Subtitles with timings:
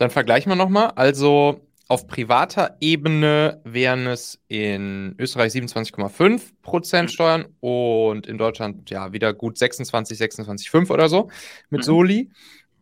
[0.00, 0.92] Dann vergleichen wir nochmal.
[0.96, 9.34] Also auf privater Ebene wären es in Österreich 27,5% Steuern und in Deutschland ja wieder
[9.34, 11.28] gut 26, 26,5 oder so
[11.68, 11.84] mit mhm.
[11.84, 12.30] Soli.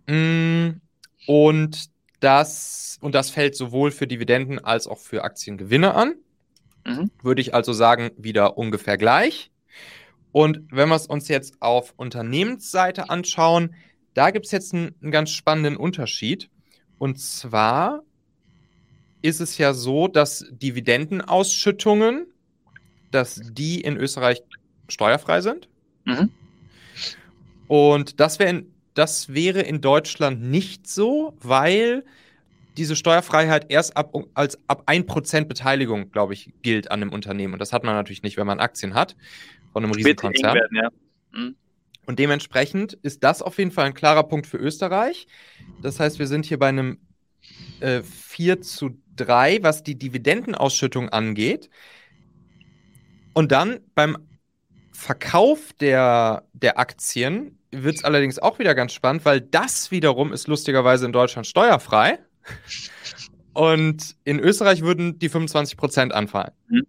[0.07, 0.81] Mm,
[1.27, 1.91] und
[2.21, 6.15] das, und das fällt sowohl für Dividenden als auch für Aktiengewinne an.
[6.87, 7.11] Mhm.
[7.21, 9.51] Würde ich also sagen, wieder ungefähr gleich.
[10.31, 13.75] Und wenn wir es uns jetzt auf Unternehmensseite anschauen,
[14.15, 16.49] da gibt es jetzt einen, einen ganz spannenden Unterschied.
[16.99, 18.03] Und zwar
[19.23, 22.27] ist es ja so, dass Dividendenausschüttungen,
[23.11, 24.43] dass die in Österreich
[24.89, 25.69] steuerfrei sind.
[26.05, 26.31] Mhm.
[27.67, 32.05] Und das, wär in, das wäre in Deutschland nicht so, weil
[32.77, 37.55] diese Steuerfreiheit erst ab, als ab 1% Beteiligung, glaube ich, gilt an einem Unternehmen.
[37.55, 39.17] Und das hat man natürlich nicht, wenn man Aktien hat
[39.73, 40.55] von einem Riesenkonzern.
[40.55, 40.91] Werden, ja.
[41.33, 41.57] mhm.
[42.09, 45.27] Und dementsprechend ist das auf jeden Fall ein klarer Punkt für Österreich.
[45.83, 47.01] Das heißt, wir sind hier bei einem
[47.81, 51.69] äh, 4 zu 3, was die Dividendenausschüttung angeht.
[53.35, 54.17] Und dann beim
[54.91, 60.49] Verkauf der, der Aktien wird es allerdings auch wieder ganz spannend, weil das wiederum ist
[60.49, 62.21] lustigerweise in Deutschland steuerfrei.
[63.53, 66.53] Und in Österreich würden die 25% anfallen.
[66.69, 66.87] Mhm.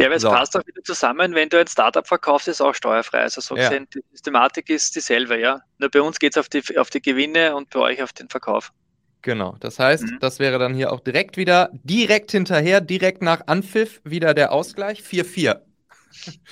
[0.00, 0.30] Ja, aber es so.
[0.30, 3.20] passt auch wieder zusammen, wenn du ein Startup verkaufst, ist auch steuerfrei.
[3.20, 4.00] Also so gesehen, ja.
[4.00, 5.60] die Systematik ist dieselbe, ja.
[5.78, 8.30] Nur bei uns geht es auf die, auf die Gewinne und bei euch auf den
[8.30, 8.72] Verkauf.
[9.20, 10.18] Genau, das heißt, mhm.
[10.20, 15.00] das wäre dann hier auch direkt wieder, direkt hinterher, direkt nach Anpfiff wieder der Ausgleich,
[15.02, 15.60] 4-4.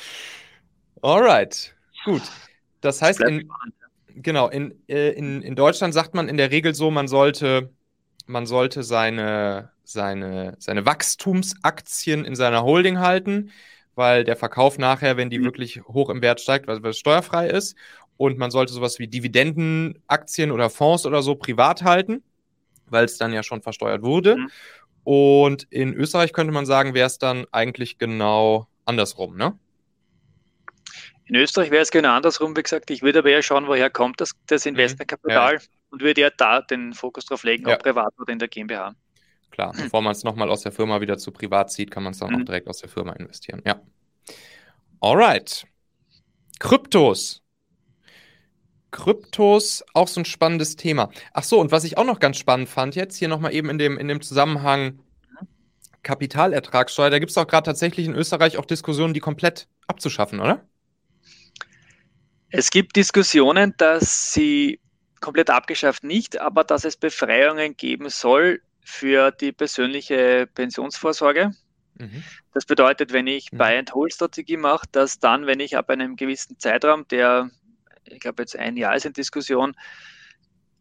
[1.02, 1.74] Alright,
[2.05, 2.22] gut.
[2.83, 3.48] Das heißt, in,
[4.08, 7.72] genau, in, äh, in, in Deutschland sagt man in der Regel so, man sollte,
[8.28, 13.50] man sollte seine, seine, seine Wachstumsaktien in seiner Holding halten,
[13.94, 15.44] weil der Verkauf nachher, wenn die mhm.
[15.44, 17.76] wirklich hoch im Wert steigt, weil es steuerfrei ist,
[18.16, 22.22] und man sollte sowas wie Dividendenaktien oder Fonds oder so privat halten
[22.90, 24.36] weil es dann ja schon versteuert wurde.
[24.36, 24.50] Mhm.
[25.04, 29.58] Und in Österreich könnte man sagen, wäre es dann eigentlich genau andersrum, ne?
[31.27, 32.90] In Österreich wäre es genau andersrum, wie gesagt.
[32.90, 34.70] Ich würde aber eher schauen, woher kommt das, das mhm.
[34.70, 35.61] Investmentkapital ja.
[35.90, 37.74] Und würde ja da den Fokus drauf legen, ja.
[37.74, 38.94] ob privat oder in der GmbH.
[39.50, 42.18] Klar, bevor man es nochmal aus der Firma wieder zu privat zieht, kann man es
[42.18, 42.42] dann mhm.
[42.42, 43.62] auch direkt aus der Firma investieren.
[43.66, 43.80] Ja.
[45.00, 45.66] Alright.
[46.58, 47.42] Kryptos.
[48.90, 51.10] Kryptos auch so ein spannendes Thema.
[51.32, 53.78] Ach so, und was ich auch noch ganz spannend fand jetzt, hier nochmal eben in
[53.78, 55.00] dem, in dem Zusammenhang
[56.02, 60.66] Kapitalertragssteuer, da gibt es auch gerade tatsächlich in Österreich auch Diskussionen, die komplett abzuschaffen, oder?
[62.50, 64.80] Es gibt Diskussionen, dass sie
[65.20, 71.52] komplett abgeschafft nicht, aber dass es Befreiungen geben soll für die persönliche Pensionsvorsorge.
[71.95, 72.23] Mhm.
[72.55, 73.58] Das bedeutet, wenn ich mhm.
[73.58, 77.51] Buy-and-Hold-Strategie mache, dass dann, wenn ich ab einem gewissen Zeitraum, der
[78.12, 79.74] ich glaube jetzt ein Jahr ist in Diskussion.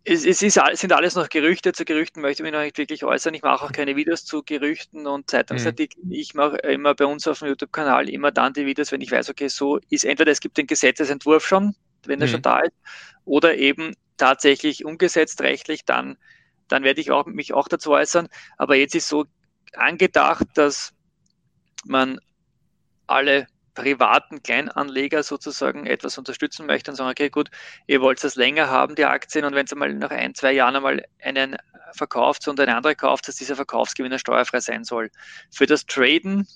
[0.04, 1.74] Es, es ist, sind alles noch Gerüchte.
[1.74, 3.34] Zu Gerüchten möchte ich mich noch nicht wirklich äußern.
[3.34, 6.08] Ich mache auch keine Videos zu Gerüchten und Zeitungsartikeln.
[6.08, 6.14] Mhm.
[6.14, 9.30] Ich mache immer bei uns auf dem YouTube-Kanal immer dann die Videos, wenn ich weiß,
[9.30, 11.76] okay, so ist entweder es gibt den Gesetzesentwurf schon,
[12.06, 12.32] wenn er mhm.
[12.32, 12.74] schon da ist,
[13.26, 16.18] oder eben tatsächlich umgesetzt rechtlich, dann,
[16.68, 18.28] dann werde ich auch, mich auch dazu äußern.
[18.58, 19.26] Aber jetzt ist so
[19.74, 20.94] angedacht, dass
[21.86, 22.20] man
[23.06, 27.52] alle privaten Kleinanleger sozusagen etwas unterstützen möchte und sagen, okay, gut,
[27.86, 30.76] ihr wollt das länger haben, die Aktien, und wenn es einmal nach ein, zwei Jahren
[30.76, 31.58] einmal einen
[31.94, 35.12] verkauft und eine andere kauft, dass dieser Verkaufsgewinner steuerfrei sein soll.
[35.52, 36.48] Für das Traden,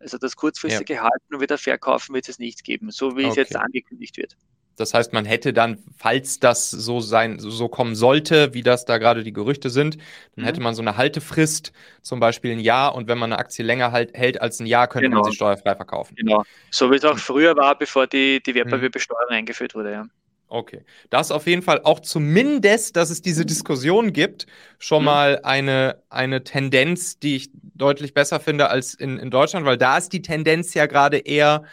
[0.00, 1.02] also das kurzfristige ja.
[1.02, 3.30] Halten und wieder Verkaufen wird es nichts geben, so wie okay.
[3.30, 4.36] es jetzt angekündigt wird.
[4.76, 8.98] Das heißt, man hätte dann, falls das so sein, so kommen sollte, wie das da
[8.98, 9.96] gerade die Gerüchte sind,
[10.34, 10.46] dann mhm.
[10.46, 13.92] hätte man so eine Haltefrist, zum Beispiel ein Jahr, und wenn man eine Aktie länger
[13.92, 15.22] halt, hält als ein Jahr, könnte genau.
[15.22, 16.16] man sie steuerfrei verkaufen.
[16.16, 16.44] Genau.
[16.70, 19.36] So wie es auch früher war, bevor die, die Wertpapierbesteuerung mhm.
[19.36, 20.06] eingeführt wurde, ja.
[20.48, 20.84] Okay.
[21.10, 24.46] Das auf jeden Fall auch zumindest, dass es diese Diskussion gibt,
[24.78, 25.06] schon mhm.
[25.06, 29.98] mal eine, eine Tendenz, die ich deutlich besser finde als in, in Deutschland, weil da
[29.98, 31.64] ist die Tendenz ja gerade eher,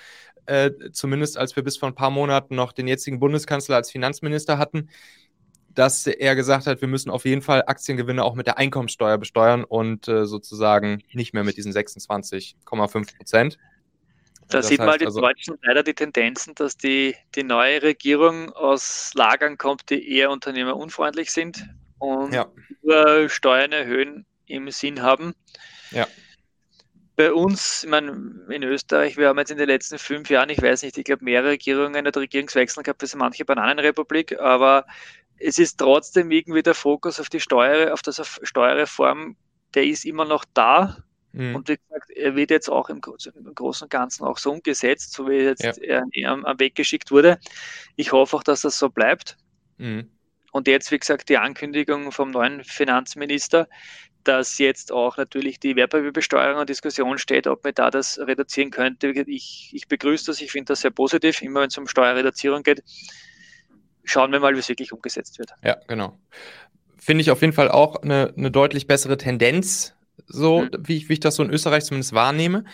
[0.46, 4.58] äh, zumindest als wir bis vor ein paar Monaten noch den jetzigen Bundeskanzler als Finanzminister
[4.58, 4.90] hatten,
[5.70, 9.64] dass er gesagt hat, wir müssen auf jeden Fall Aktiengewinne auch mit der Einkommensteuer besteuern
[9.64, 13.58] und äh, sozusagen nicht mehr mit diesen 26,5 Prozent.
[14.50, 17.82] Da das sieht man halt in also, Deutschland leider die Tendenzen, dass die, die neue
[17.82, 22.50] Regierung aus Lagern kommt, die eher unternehmerunfreundlich sind und ja.
[23.30, 25.34] Steuern erhöhen im Sinn haben.
[25.92, 26.06] Ja
[27.22, 28.10] bei uns, ich meine,
[28.50, 31.24] in Österreich, wir haben jetzt in den letzten fünf Jahren, ich weiß nicht, ich glaube,
[31.24, 34.88] mehrere Regierungen oder Regierungswechsel gehabt, das manche Bananenrepublik, aber
[35.38, 39.36] es ist trotzdem irgendwie der Fokus auf die Steuer, auf das Steuerreform,
[39.76, 40.98] der ist immer noch da.
[41.34, 41.56] Mhm.
[41.56, 43.02] Und wie gesagt, er wird jetzt auch im,
[43.36, 46.02] im, Großen und Ganzen auch so umgesetzt, so wie jetzt ja.
[46.12, 47.38] er am, am Weg geschickt wurde.
[47.98, 49.38] Ich hoffe auch, dass das so bleibt.
[49.78, 50.10] Mhm.
[50.52, 53.70] Und jetzt, wie gesagt, die Ankündigung vom neuen Finanzminister,
[54.24, 59.10] dass jetzt auch natürlich die Wertpapierbesteuerung in Diskussion steht, ob man da das reduzieren könnte.
[59.28, 62.84] Ich, ich begrüße das, ich finde das sehr positiv, immer wenn es um Steuerreduzierung geht.
[64.04, 65.52] Schauen wir mal, wie es wirklich umgesetzt wird.
[65.64, 66.18] Ja, genau.
[66.98, 69.96] Finde ich auf jeden Fall auch eine, eine deutlich bessere Tendenz,
[70.28, 70.70] so mhm.
[70.80, 72.66] wie, ich, wie ich das so in Österreich zumindest wahrnehme.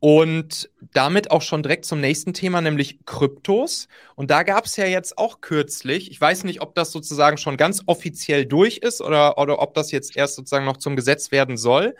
[0.00, 3.86] Und damit auch schon direkt zum nächsten Thema, nämlich Kryptos.
[4.14, 7.58] Und da gab es ja jetzt auch kürzlich, ich weiß nicht, ob das sozusagen schon
[7.58, 11.58] ganz offiziell durch ist oder, oder ob das jetzt erst sozusagen noch zum Gesetz werden
[11.58, 11.94] soll.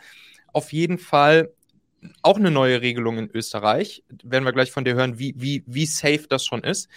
[0.53, 1.53] Auf jeden Fall
[2.23, 4.03] auch eine neue Regelung in Österreich.
[4.23, 6.89] Werden wir gleich von dir hören, wie, wie, wie safe das schon ist,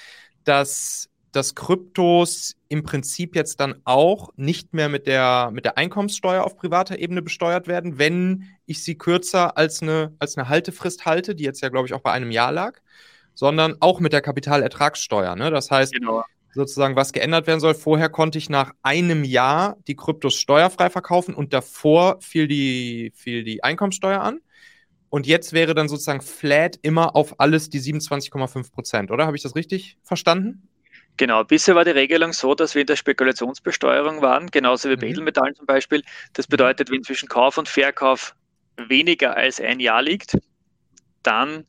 [0.46, 6.44] dass dass Kryptos im Prinzip jetzt dann auch nicht mehr mit der, mit der Einkommenssteuer
[6.44, 11.36] auf privater Ebene besteuert werden, wenn ich sie kürzer als eine, als eine Haltefrist halte,
[11.36, 12.80] die jetzt ja, glaube ich, auch bei einem Jahr lag,
[13.34, 15.36] sondern auch mit der Kapitalertragssteuer.
[15.36, 15.50] Ne?
[15.50, 16.24] Das heißt, genau.
[16.54, 21.34] sozusagen, was geändert werden soll, vorher konnte ich nach einem Jahr die Kryptos steuerfrei verkaufen
[21.34, 24.40] und davor fiel die, fiel die Einkommenssteuer an.
[25.10, 29.28] Und jetzt wäre dann sozusagen flat immer auf alles die 27,5 Prozent, oder?
[29.28, 30.68] Habe ich das richtig verstanden?
[31.18, 35.06] Genau, bisher war die Regelung so, dass wir in der Spekulationsbesteuerung waren, genauso wie bei
[35.06, 35.12] mhm.
[35.12, 36.04] Edelmetallen zum Beispiel.
[36.34, 36.52] Das mhm.
[36.52, 38.36] bedeutet, wenn zwischen Kauf und Verkauf
[38.78, 40.38] weniger als ein Jahr liegt,
[41.22, 41.66] dann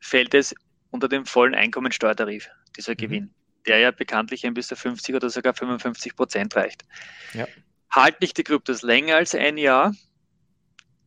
[0.00, 0.54] fällt es
[0.90, 2.96] unter dem vollen Einkommensteuertarif, dieser mhm.
[2.96, 3.34] Gewinn,
[3.66, 6.82] der ja bekanntlich ein bis zu 50 oder sogar 55 Prozent reicht.
[7.32, 7.46] Ja.
[7.90, 9.94] Halt nicht die Kryptos länger als ein Jahr,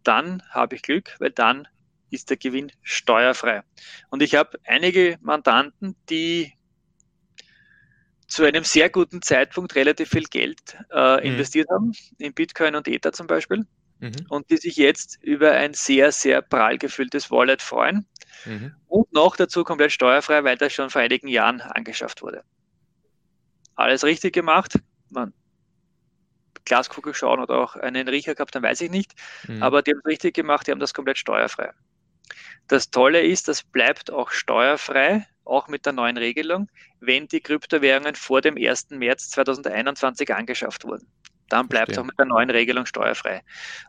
[0.03, 1.67] dann habe ich Glück, weil dann
[2.09, 3.63] ist der Gewinn steuerfrei.
[4.09, 6.53] Und ich habe einige Mandanten, die
[8.27, 11.33] zu einem sehr guten Zeitpunkt relativ viel Geld äh, mhm.
[11.33, 11.73] investiert mhm.
[11.73, 13.65] haben, in Bitcoin und Ether zum Beispiel,
[13.99, 14.25] mhm.
[14.29, 18.05] und die sich jetzt über ein sehr, sehr prall gefülltes Wallet freuen
[18.45, 18.73] mhm.
[18.87, 22.43] und noch dazu komplett steuerfrei, weil das schon vor einigen Jahren angeschafft wurde.
[23.75, 24.79] Alles richtig gemacht.
[25.09, 25.33] Man,
[26.65, 29.13] Glaskugel schauen oder auch einen Riecher gehabt, dann weiß ich nicht.
[29.47, 29.63] Mhm.
[29.63, 31.71] Aber die haben es richtig gemacht, die haben das komplett steuerfrei.
[32.67, 38.15] Das Tolle ist, das bleibt auch steuerfrei auch mit der neuen Regelung, wenn die Kryptowährungen
[38.15, 38.89] vor dem 1.
[38.91, 41.07] März 2021 angeschafft wurden.
[41.49, 43.41] Dann bleibt es auch mit der neuen Regelung steuerfrei.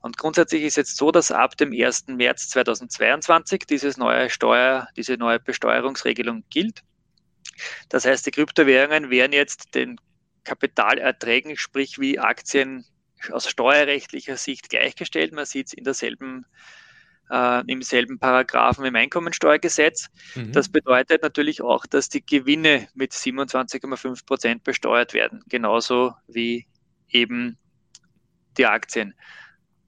[0.02, 2.06] Und grundsätzlich ist jetzt so, dass ab dem 1.
[2.08, 6.82] März 2022 dieses neue Steuer, diese neue Besteuerungsregelung gilt.
[7.88, 10.00] Das heißt, die Kryptowährungen werden jetzt den
[10.44, 12.84] Kapitalerträgen, sprich wie Aktien
[13.32, 15.32] aus steuerrechtlicher Sicht gleichgestellt.
[15.32, 16.87] Man sieht es in derselben äh,
[17.30, 20.08] im selben Paragraphen im Einkommensteuergesetz.
[20.34, 20.52] Mhm.
[20.52, 26.66] Das bedeutet natürlich auch, dass die Gewinne mit 27,5 Prozent besteuert werden, genauso wie
[27.10, 27.58] eben
[28.56, 29.14] die Aktien.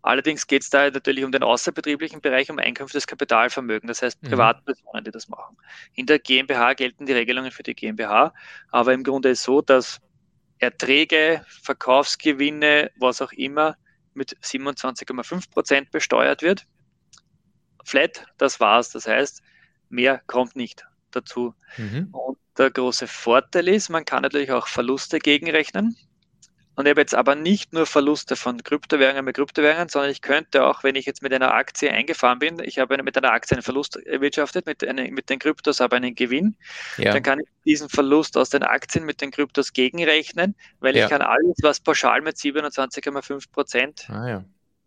[0.02, 4.22] Allerdings geht es da natürlich um den außerbetrieblichen Bereich, um Einkünfte des Kapitalvermögens, das heißt
[4.22, 4.28] mhm.
[4.28, 5.56] Privatpersonen, die das machen.
[5.94, 8.32] In der GmbH gelten die Regelungen für die GmbH,
[8.70, 10.00] aber im Grunde ist es so, dass
[10.58, 13.76] Erträge, Verkaufsgewinne, was auch immer,
[14.12, 16.66] mit 27,5 Prozent besteuert wird
[17.84, 18.90] flat, das war's.
[18.90, 19.42] Das heißt,
[19.88, 21.54] mehr kommt nicht dazu.
[21.76, 22.08] Mhm.
[22.12, 25.96] Und der große Vorteil ist, man kann natürlich auch Verluste gegenrechnen.
[26.76, 30.64] Und ich habe jetzt aber nicht nur Verluste von Kryptowährungen mit Kryptowährungen, sondern ich könnte
[30.64, 33.62] auch, wenn ich jetzt mit einer Aktie eingefahren bin, ich habe mit einer Aktie einen
[33.62, 36.56] Verlust erwirtschaftet, mit, eine, mit den Kryptos aber einen Gewinn,
[36.96, 37.12] ja.
[37.12, 41.04] dann kann ich diesen Verlust aus den Aktien mit den Kryptos gegenrechnen, weil ja.
[41.04, 44.44] ich kann alles, was pauschal mit 27,5 Prozent ah, ja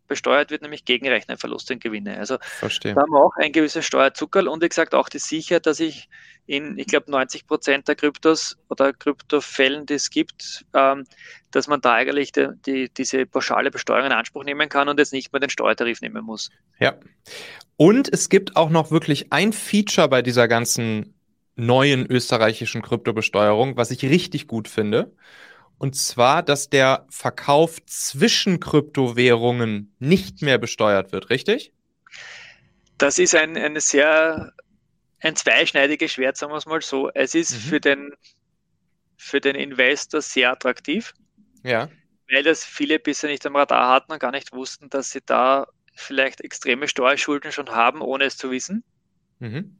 [0.07, 2.17] besteuert wird, nämlich gegenrechnen Verluste und Gewinne.
[2.17, 2.93] Also Verstehe.
[2.93, 6.10] da haben wir auch ein gewisses Steuerzuckerl und wie gesagt auch die Sicherheit, dass ich
[6.45, 11.05] in, ich glaube, 90 Prozent der Kryptos oder Kryptofällen, die es gibt, ähm,
[11.51, 15.13] dass man da eigentlich die, die, diese pauschale Besteuerung in Anspruch nehmen kann und jetzt
[15.13, 16.50] nicht mehr den Steuertarif nehmen muss.
[16.79, 16.95] Ja.
[17.77, 21.13] Und es gibt auch noch wirklich ein Feature bei dieser ganzen
[21.55, 25.15] neuen österreichischen Kryptobesteuerung, was ich richtig gut finde.
[25.77, 31.73] Und zwar, dass der Verkauf zwischen Kryptowährungen nicht mehr besteuert wird, richtig?
[32.97, 34.53] Das ist ein, ein sehr
[35.23, 37.09] ein zweischneidiges Schwert, sagen wir es mal so.
[37.13, 37.59] Es ist mhm.
[37.69, 38.11] für, den,
[39.17, 41.13] für den Investor sehr attraktiv,
[41.63, 41.89] ja.
[42.29, 45.67] weil das viele bisher nicht am Radar hatten und gar nicht wussten, dass sie da
[45.95, 48.83] vielleicht extreme Steuerschulden schon haben, ohne es zu wissen.
[49.39, 49.77] Mhm.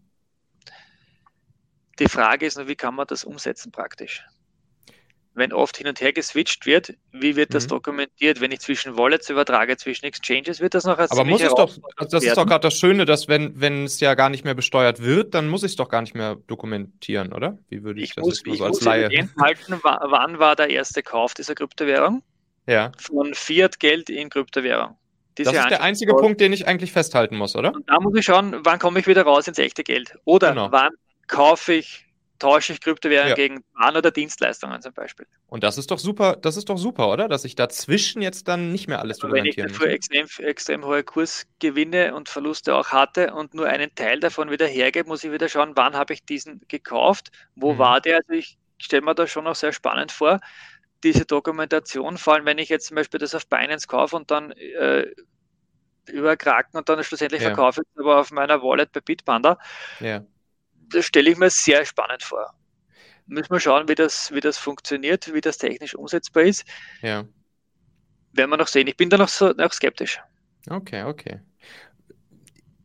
[2.00, 4.24] Die Frage ist nur, wie kann man das umsetzen praktisch?
[5.36, 7.70] Wenn oft hin und her geswitcht wird, wie wird das mhm.
[7.70, 8.40] dokumentiert?
[8.42, 11.76] Wenn ich zwischen Wallets übertrage, zwischen Exchanges, wird das noch als Aber muss es doch,
[11.98, 15.02] das ist doch gerade das Schöne, dass wenn, wenn es ja gar nicht mehr besteuert
[15.02, 17.58] wird, dann muss ich es doch gar nicht mehr dokumentieren, oder?
[17.70, 19.30] Wie würde ich, ich das muss, ich so als muss Laie?
[19.40, 22.22] Halten, wann war der erste Kauf dieser Kryptowährung?
[22.68, 22.92] Ja.
[23.00, 24.96] Von Fiat-Geld in Kryptowährung.
[25.38, 27.74] Diese das ist der einzige Punkt, den ich eigentlich festhalten muss, oder?
[27.74, 30.16] Und da muss ich schauen, wann komme ich wieder raus ins echte Geld?
[30.26, 30.72] Oder genau.
[30.72, 30.92] wann
[31.28, 32.06] kaufe ich
[32.44, 33.36] tausche ich Kryptowährungen ja.
[33.36, 35.26] gegen Waren oder Dienstleistungen zum Beispiel.
[35.48, 37.30] Und das ist doch super, das ist doch super, oder?
[37.30, 41.04] Dass ich dazwischen jetzt dann nicht mehr alles also Wenn ich dafür extrem, extrem hohe
[41.04, 45.48] Kursgewinne und Verluste auch hatte und nur einen Teil davon wieder hergebe, muss ich wieder
[45.48, 47.78] schauen, wann habe ich diesen gekauft, wo mhm.
[47.78, 48.18] war der?
[48.18, 50.42] Also ich stelle mir das schon auch sehr spannend vor,
[51.02, 54.52] diese Dokumentation, vor allem wenn ich jetzt zum Beispiel das auf Binance kaufe und dann
[54.52, 55.06] äh,
[56.12, 57.50] über Kraken und dann schlussendlich ja.
[57.50, 59.58] verkaufe ich es aber auf meiner Wallet bei Bitpanda.
[60.02, 60.26] Ja.
[60.90, 62.54] Das stelle ich mir sehr spannend vor.
[63.26, 66.66] Müssen wir schauen, wie das, wie das funktioniert, wie das technisch umsetzbar ist.
[67.02, 67.26] Ja.
[68.34, 68.88] Werden wir noch sehen.
[68.88, 70.20] Ich bin da noch, so, noch skeptisch.
[70.70, 71.40] Okay, okay.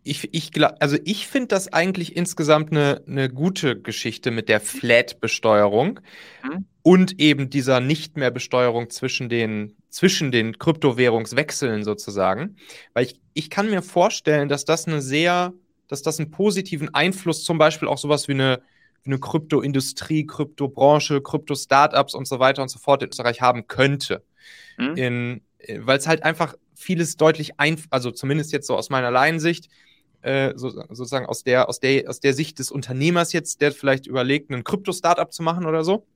[0.05, 6.01] Ich, ich also ich finde das eigentlich insgesamt eine, eine gute Geschichte mit der Flat-Besteuerung
[6.43, 6.67] mhm.
[6.83, 12.57] und eben dieser nicht mehr Besteuerung zwischen den zwischen den Kryptowährungswechseln sozusagen.
[12.95, 15.53] Weil ich, ich kann mir vorstellen, dass das eine sehr,
[15.89, 18.63] dass das einen positiven Einfluss zum Beispiel auch sowas wie eine,
[19.03, 24.23] wie eine Kryptoindustrie, Kryptobranche, Krypto-Startups und so weiter und so fort in Österreich haben könnte.
[24.77, 25.41] Mhm.
[25.79, 29.69] Weil es halt einfach vieles deutlich ein, also zumindest jetzt so aus meiner Laiensicht,
[30.23, 34.07] äh, so, sozusagen aus der, aus, der, aus der Sicht des Unternehmers jetzt, der vielleicht
[34.07, 36.07] überlegt, ein Krypto-Startup zu machen oder so,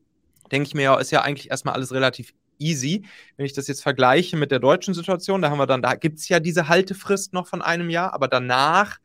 [0.50, 3.04] denke ich mir ja, ist ja eigentlich erstmal alles relativ easy.
[3.36, 6.18] Wenn ich das jetzt vergleiche mit der deutschen Situation, da haben wir dann, da gibt
[6.18, 8.98] es ja diese Haltefrist noch von einem Jahr, aber danach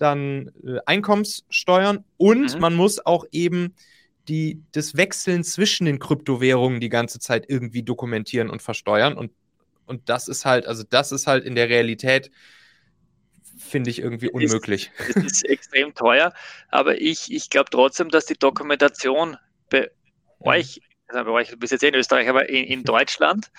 [0.00, 2.60] dann äh, Einkommenssteuern und mhm.
[2.60, 3.74] man muss auch eben
[4.28, 9.14] die, das Wechseln zwischen den Kryptowährungen die ganze Zeit irgendwie dokumentieren und versteuern.
[9.14, 9.32] Und,
[9.86, 12.30] und das ist halt, also das ist halt in der Realität,
[13.58, 14.90] finde ich irgendwie unmöglich.
[14.98, 16.32] Es ist, ist, extrem teuer,
[16.68, 19.36] aber ich, ich glaube trotzdem, dass die Dokumentation
[19.68, 19.90] bei
[20.40, 20.46] mhm.
[20.46, 20.80] euch
[21.12, 23.50] also bei euch, du bist jetzt eh in Österreich, aber in, in Deutschland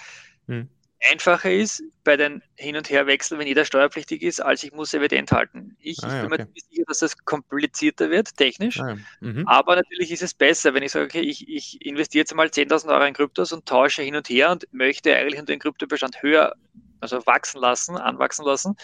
[0.48, 0.69] hm.
[1.10, 5.31] Einfacher ist bei den Hin- und Herwechseln, wenn jeder steuerpflichtig ist, als ich muss Evident
[5.31, 5.75] halten.
[5.79, 6.46] Ich, ah, ja, bin okay.
[6.46, 8.79] mir sicher, dass das komplizierter wird, technisch.
[8.79, 8.98] Ah, ja.
[9.20, 9.48] mhm.
[9.48, 12.93] Aber natürlich ist es besser, wenn ich sage, okay, ich, ich investiere jetzt mal 10.000
[12.93, 16.55] Euro in Kryptos und tausche hin und her und möchte eigentlich den Kryptobestand höher,
[17.00, 18.75] also wachsen lassen, anwachsen lassen.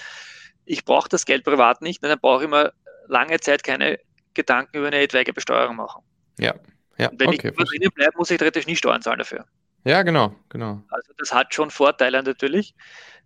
[0.66, 2.74] Ich brauche das Geld privat nicht, dann brauche ich mir
[3.08, 4.00] lange Zeit keine
[4.34, 6.04] Gedanken über eine etwaige Besteuerung machen.
[6.40, 6.56] Ja,
[6.98, 9.46] ja, Wenn okay, ich drinnen bleibe, muss ich theoretisch nicht Steuern zahlen dafür.
[9.88, 10.84] Ja, genau, genau.
[10.90, 12.76] Also das hat schon Vorteile natürlich.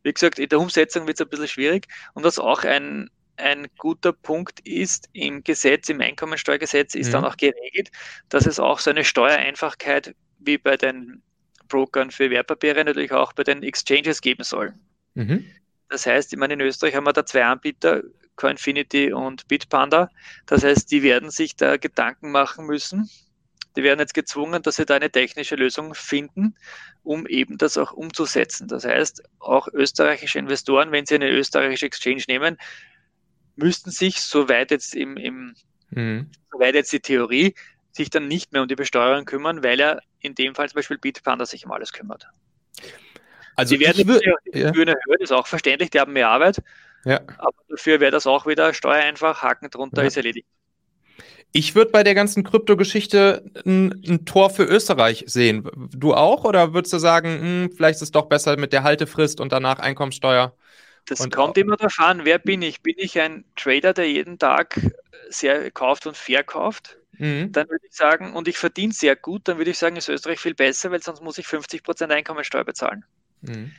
[0.03, 1.87] Wie gesagt, in der Umsetzung wird es ein bisschen schwierig.
[2.13, 7.11] Und was auch ein, ein guter Punkt ist im Gesetz, im Einkommensteuergesetz, ist mhm.
[7.13, 7.89] dann auch geregelt,
[8.29, 11.23] dass es auch so eine Steuereinfachkeit wie bei den
[11.67, 14.75] Brokern für Wertpapiere natürlich auch bei den Exchanges geben soll.
[15.15, 15.43] Mhm.
[15.89, 18.03] Das heißt, ich meine, in Österreich haben wir da zwei Anbieter,
[18.35, 20.09] Coinfinity und Bitpanda.
[20.45, 23.09] Das heißt, die werden sich da Gedanken machen müssen,
[23.75, 26.55] die werden jetzt gezwungen, dass sie da eine technische Lösung finden,
[27.03, 28.67] um eben das auch umzusetzen.
[28.67, 32.57] Das heißt, auch österreichische Investoren, wenn sie eine österreichische Exchange nehmen,
[33.55, 35.55] müssten sich, soweit jetzt im, im
[35.89, 36.31] mhm.
[36.51, 37.55] soweit jetzt die Theorie,
[37.91, 40.97] sich dann nicht mehr um die Besteuerung kümmern, weil er in dem Fall zum Beispiel
[40.97, 42.27] Bitpanda sich um alles kümmert.
[43.55, 44.67] Also die werden die ja.
[44.67, 46.61] Gebühren erhöhen, ist auch verständlich, die haben mehr Arbeit.
[47.03, 47.21] Ja.
[47.37, 50.07] Aber dafür wäre das auch wieder steuereinfach, Haken drunter ja.
[50.07, 50.47] ist erledigt.
[51.53, 55.69] Ich würde bei der ganzen Krypto-Geschichte ein, ein, Tor für Österreich sehen.
[55.93, 56.45] Du auch?
[56.45, 59.51] Oder würdest du sagen, mh, hm, vielleicht ist es doch besser mit der Haltefrist und
[59.51, 60.55] danach Einkommensteuer?
[61.05, 62.81] Das und kommt immer darauf an, wer bin ich?
[62.81, 64.79] Bin ich ein Trader, der jeden Tag
[65.29, 66.97] sehr kauft und verkauft?
[67.17, 67.51] Mhm.
[67.51, 70.39] Dann würde ich sagen, und ich verdiene sehr gut, dann würde ich sagen, ist Österreich
[70.39, 73.03] viel besser, weil sonst muss ich 50% Einkommensteuer bezahlen.
[73.41, 73.71] Mhm.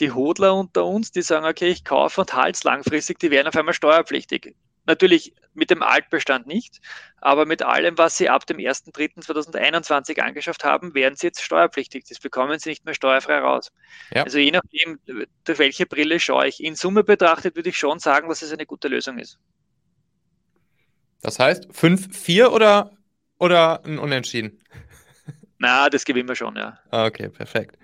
[0.00, 3.48] Die Hodler unter uns, die sagen, okay, ich kaufe und halte es langfristig, die werden
[3.48, 4.54] auf einmal steuerpflichtig.
[4.86, 6.80] Natürlich mit dem Altbestand nicht,
[7.20, 12.04] aber mit allem, was Sie ab dem 1.3.2021 angeschafft haben, werden Sie jetzt steuerpflichtig.
[12.08, 13.72] Das bekommen Sie nicht mehr steuerfrei raus.
[14.14, 14.22] Ja.
[14.22, 15.00] Also je nachdem,
[15.44, 16.62] durch welche Brille schaue ich.
[16.62, 19.38] In Summe betrachtet würde ich schon sagen, dass es eine gute Lösung ist.
[21.22, 22.92] Das heißt 5-4 oder,
[23.38, 24.62] oder ein Unentschieden?
[25.58, 26.78] Na, das gewinnen wir schon, ja.
[26.90, 27.78] Okay, perfekt.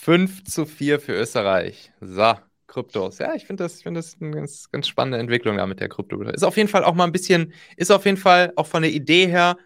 [0.00, 1.92] 5 zu 4 für Österreich.
[2.00, 2.34] So.
[2.72, 3.18] Kryptos.
[3.18, 6.22] Ja, ich finde das, find das eine ganz, ganz spannende Entwicklung da mit der Krypto.
[6.22, 8.90] Ist auf jeden Fall auch mal ein bisschen, ist auf jeden Fall auch von der
[8.90, 9.58] Idee her,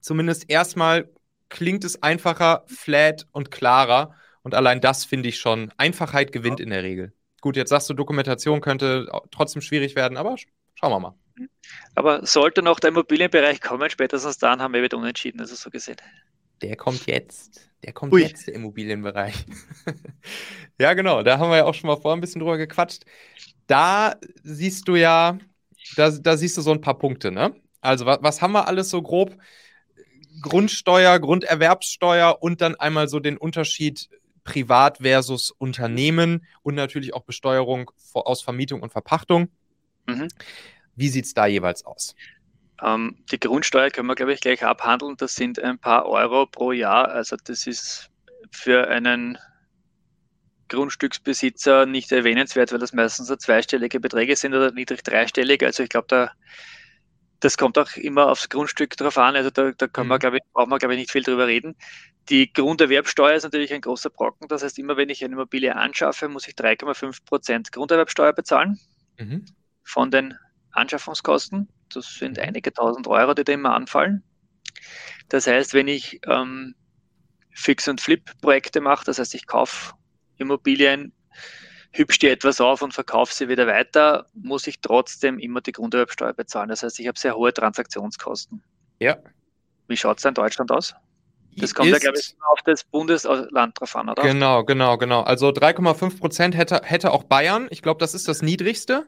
[0.00, 1.10] zumindest erstmal
[1.48, 4.14] klingt es einfacher, flat und klarer.
[4.42, 5.72] Und allein das finde ich schon.
[5.76, 7.12] Einfachheit gewinnt in der Regel.
[7.40, 10.36] Gut, jetzt sagst du, Dokumentation könnte trotzdem schwierig werden, aber
[10.74, 11.14] schauen wir mal.
[11.96, 15.96] Aber sollte noch der Immobilienbereich kommen, spätestens dann haben wir wieder unentschieden, also so gesehen.
[16.62, 17.70] Der kommt jetzt.
[17.84, 18.22] Der kommt Ui.
[18.22, 19.34] jetzt, der Immobilienbereich.
[20.80, 21.22] ja, genau.
[21.22, 23.04] Da haben wir ja auch schon mal vorher ein bisschen drüber gequatscht.
[23.66, 25.38] Da siehst du ja,
[25.96, 27.54] da, da siehst du so ein paar Punkte, ne?
[27.80, 29.36] Also, was, was haben wir alles so grob?
[30.40, 34.08] Grundsteuer, Grunderwerbssteuer und dann einmal so den Unterschied
[34.44, 39.48] Privat versus Unternehmen und natürlich auch Besteuerung aus Vermietung und Verpachtung.
[40.06, 40.28] Mhm.
[40.94, 42.14] Wie sieht es da jeweils aus?
[42.82, 45.16] Ähm, die Grundsteuer können wir, glaube ich, gleich abhandeln.
[45.16, 47.08] Das sind ein paar Euro pro Jahr.
[47.08, 48.10] Also das ist
[48.50, 49.38] für einen
[50.68, 55.62] Grundstücksbesitzer nicht erwähnenswert, weil das meistens so zweistellige Beträge sind oder niedrig dreistellig.
[55.62, 56.32] Also ich glaube, da
[57.40, 59.36] das kommt auch immer aufs Grundstück drauf an.
[59.36, 60.20] Also da, da kann man, mhm.
[60.20, 61.76] glaube ich, braucht man, glaube ich, nicht viel drüber reden.
[62.28, 64.48] Die Grunderwerbsteuer ist natürlich ein großer Brocken.
[64.48, 68.80] Das heißt, immer wenn ich eine Immobilie anschaffe, muss ich 3,5 Prozent Grunderwerbsteuer bezahlen
[69.18, 69.44] mhm.
[69.84, 70.34] von den
[70.72, 71.68] Anschaffungskosten.
[71.92, 72.44] Das sind mhm.
[72.44, 74.22] einige tausend Euro, die da immer anfallen.
[75.28, 76.74] Das heißt, wenn ich ähm,
[77.50, 79.94] Fix- und Flip-Projekte mache, das heißt, ich kaufe
[80.36, 81.12] Immobilien,
[81.92, 86.34] hübsch die etwas auf und verkaufe sie wieder weiter, muss ich trotzdem immer die Grunderwerbsteuer
[86.34, 86.68] bezahlen.
[86.68, 88.62] Das heißt, ich habe sehr hohe Transaktionskosten.
[88.98, 89.16] Ja.
[89.88, 90.94] Wie schaut es in Deutschland aus?
[91.58, 94.22] Das kommt ja, glaube ich, auf das Bundesland drauf an, oder?
[94.22, 95.22] Genau, genau, genau.
[95.22, 97.66] Also 3,5 Prozent hätte, hätte auch Bayern.
[97.70, 99.06] Ich glaube, das ist das niedrigste.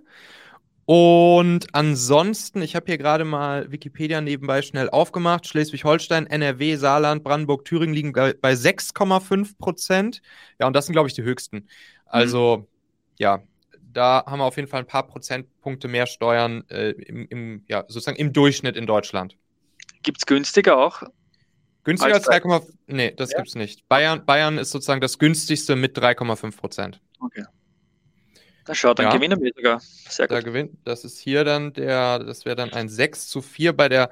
[0.91, 5.47] Und ansonsten, ich habe hier gerade mal Wikipedia nebenbei schnell aufgemacht.
[5.47, 10.23] Schleswig-Holstein, NRW, Saarland, Brandenburg, Thüringen liegen bei 6,5 Prozent.
[10.59, 11.69] Ja, und das sind, glaube ich, die höchsten.
[12.07, 12.67] Also, mhm.
[13.19, 13.43] ja,
[13.93, 17.85] da haben wir auf jeden Fall ein paar Prozentpunkte mehr Steuern äh, im, im, ja,
[17.89, 19.37] sozusagen im Durchschnitt in Deutschland.
[20.03, 21.03] Gibt es günstiger auch?
[21.85, 22.67] Günstiger als 3,5%?
[22.87, 23.37] Nee, das ja?
[23.37, 23.87] gibt es nicht.
[23.91, 27.03] Bayern, Bayern ist sozusagen das günstigste mit 3,5 Prozent.
[27.21, 27.45] Okay.
[28.69, 29.17] Da schaut, dann ja.
[29.17, 29.81] gewinnen wir sogar.
[29.81, 30.37] Sehr gut.
[30.37, 33.89] Da gewinnt, das ist hier dann der, das wäre dann ein 6 zu 4 bei
[33.89, 34.11] der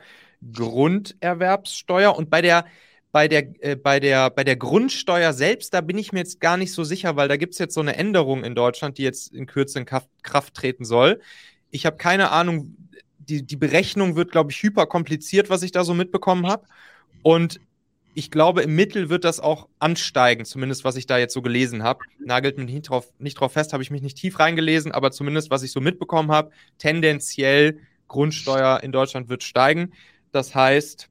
[0.50, 2.64] Grunderwerbssteuer und bei der,
[3.12, 6.56] bei der, äh, bei der, bei der Grundsteuer selbst, da bin ich mir jetzt gar
[6.56, 9.30] nicht so sicher, weil da gibt es jetzt so eine Änderung in Deutschland, die jetzt
[9.34, 11.20] in Kürze in Kraft, Kraft treten soll.
[11.70, 12.74] Ich habe keine Ahnung,
[13.18, 16.64] die, die Berechnung wird, glaube ich, hyper kompliziert, was ich da so mitbekommen habe.
[17.22, 17.60] Und
[18.18, 21.82] ich glaube, im Mittel wird das auch ansteigen, zumindest was ich da jetzt so gelesen
[21.82, 22.00] habe.
[22.18, 25.50] Nagelt mich nicht drauf, nicht drauf fest, habe ich mich nicht tief reingelesen, aber zumindest
[25.50, 29.92] was ich so mitbekommen habe, tendenziell Grundsteuer in Deutschland wird steigen.
[30.32, 31.10] Das heißt,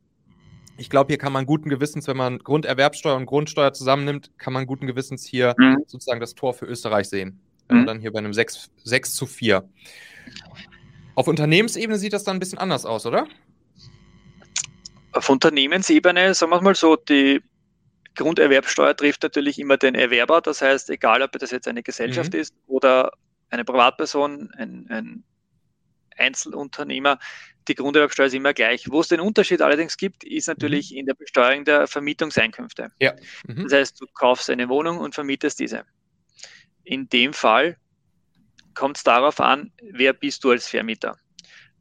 [0.78, 4.66] ich glaube, hier kann man guten Gewissens, wenn man Grunderwerbsteuer und Grundsteuer zusammennimmt, kann man
[4.66, 5.84] guten Gewissens hier mhm.
[5.86, 7.40] sozusagen das Tor für Österreich sehen.
[7.70, 7.86] Mhm.
[7.86, 9.70] dann hier bei einem 6, 6 zu 4.
[11.14, 13.28] Auf Unternehmensebene sieht das dann ein bisschen anders aus, oder?
[15.16, 17.42] Auf Unternehmensebene, sagen wir mal so, die
[18.16, 20.42] Grunderwerbsteuer trifft natürlich immer den Erwerber.
[20.42, 22.40] Das heißt, egal ob das jetzt eine Gesellschaft mhm.
[22.40, 23.12] ist oder
[23.50, 25.24] eine Privatperson, ein, ein
[26.18, 27.18] Einzelunternehmer,
[27.70, 28.90] die Grunderwerbsteuer ist immer gleich.
[28.90, 30.98] Wo es den Unterschied allerdings gibt, ist natürlich mhm.
[30.98, 32.92] in der Besteuerung der Vermietungseinkünfte.
[33.00, 33.14] Ja.
[33.48, 33.64] Mhm.
[33.64, 35.86] Das heißt, du kaufst eine Wohnung und vermietest diese.
[36.84, 37.78] In dem Fall
[38.74, 41.18] kommt es darauf an, wer bist du als Vermieter.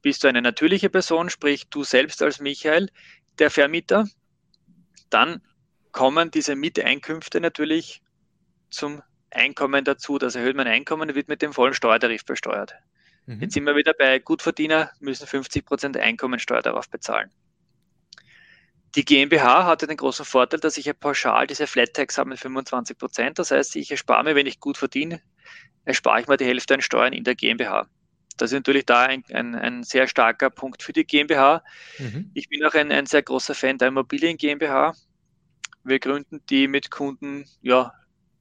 [0.03, 2.89] Bist du eine natürliche Person, sprich du selbst als Michael,
[3.39, 4.07] der Vermieter,
[5.11, 5.43] dann
[5.93, 8.03] kommen diese Mieteinkünfte natürlich
[8.71, 10.19] zum Einkommen dazu.
[10.19, 12.75] Das erhöht mein Einkommen, wird mit dem vollen Steuertarif besteuert.
[13.27, 13.41] Mhm.
[13.41, 17.31] Jetzt sind wir wieder bei Gutverdiener, müssen 50 Prozent Einkommensteuer darauf bezahlen.
[18.97, 22.39] Die GmbH hatte den großen Vorteil, dass ich ja pauschal diese Flat Tax habe mit
[22.39, 23.39] 25 Prozent.
[23.39, 25.21] Das heißt, ich erspare mir, wenn ich gut verdiene,
[25.85, 27.89] erspare ich mir die Hälfte an Steuern in der GmbH.
[28.37, 31.63] Das ist natürlich da ein, ein, ein sehr starker Punkt für die GmbH.
[31.99, 32.31] Mhm.
[32.35, 34.95] Ich bin auch ein, ein sehr großer Fan der Immobilien GmbH.
[35.85, 37.93] Wir gründen die mit Kunden, ja,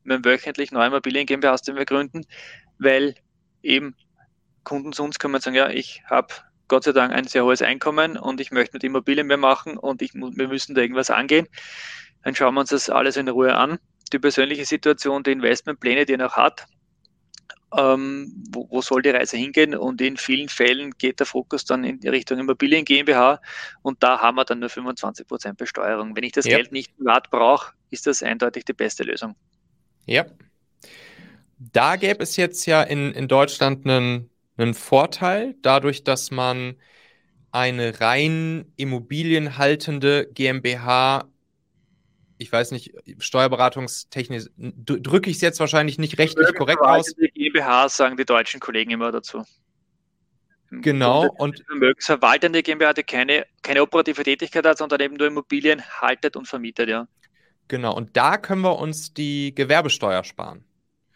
[0.03, 2.25] mit wöchentlich neue Immobilien GmbH, aus denen wir gründen,
[2.79, 3.15] weil
[3.62, 3.95] eben
[4.63, 6.34] Kunden zu uns kommen und sagen, ja, ich habe
[6.67, 10.01] Gott sei Dank ein sehr hohes Einkommen und ich möchte mit Immobilien mehr machen und
[10.01, 11.47] ich, wir müssen da irgendwas angehen.
[12.23, 13.79] Dann schauen wir uns das alles in Ruhe an.
[14.12, 16.65] Die persönliche Situation, die Investmentpläne, die er noch hat,
[17.77, 19.75] ähm, wo, wo, soll die Reise hingehen?
[19.75, 23.41] Und in vielen Fällen geht der Fokus dann in Richtung Immobilien GmbH
[23.81, 26.15] und da haben wir dann nur 25 Prozent Besteuerung.
[26.15, 26.57] Wenn ich das ja.
[26.57, 29.36] Geld nicht privat brauche, ist das eindeutig die beste Lösung.
[30.05, 30.25] Ja.
[31.57, 36.75] Da gäbe es jetzt ja in, in Deutschland einen, einen Vorteil, dadurch, dass man
[37.51, 41.29] eine rein immobilienhaltende GmbH
[42.43, 47.13] ich weiß nicht, steuerberatungstechnisch drücke ich es jetzt wahrscheinlich nicht rechtlich korrekt aus.
[47.15, 49.43] Die GmbH sagen die deutschen Kollegen immer dazu.
[50.69, 51.27] Genau.
[51.38, 51.63] Und
[51.99, 56.89] verwaltende GmbH, die keine, keine operative Tätigkeit hat, sondern eben nur Immobilien haltet und vermietet,
[56.89, 57.08] ja.
[57.67, 57.95] Genau.
[57.95, 60.65] Und da können wir uns die Gewerbesteuer sparen.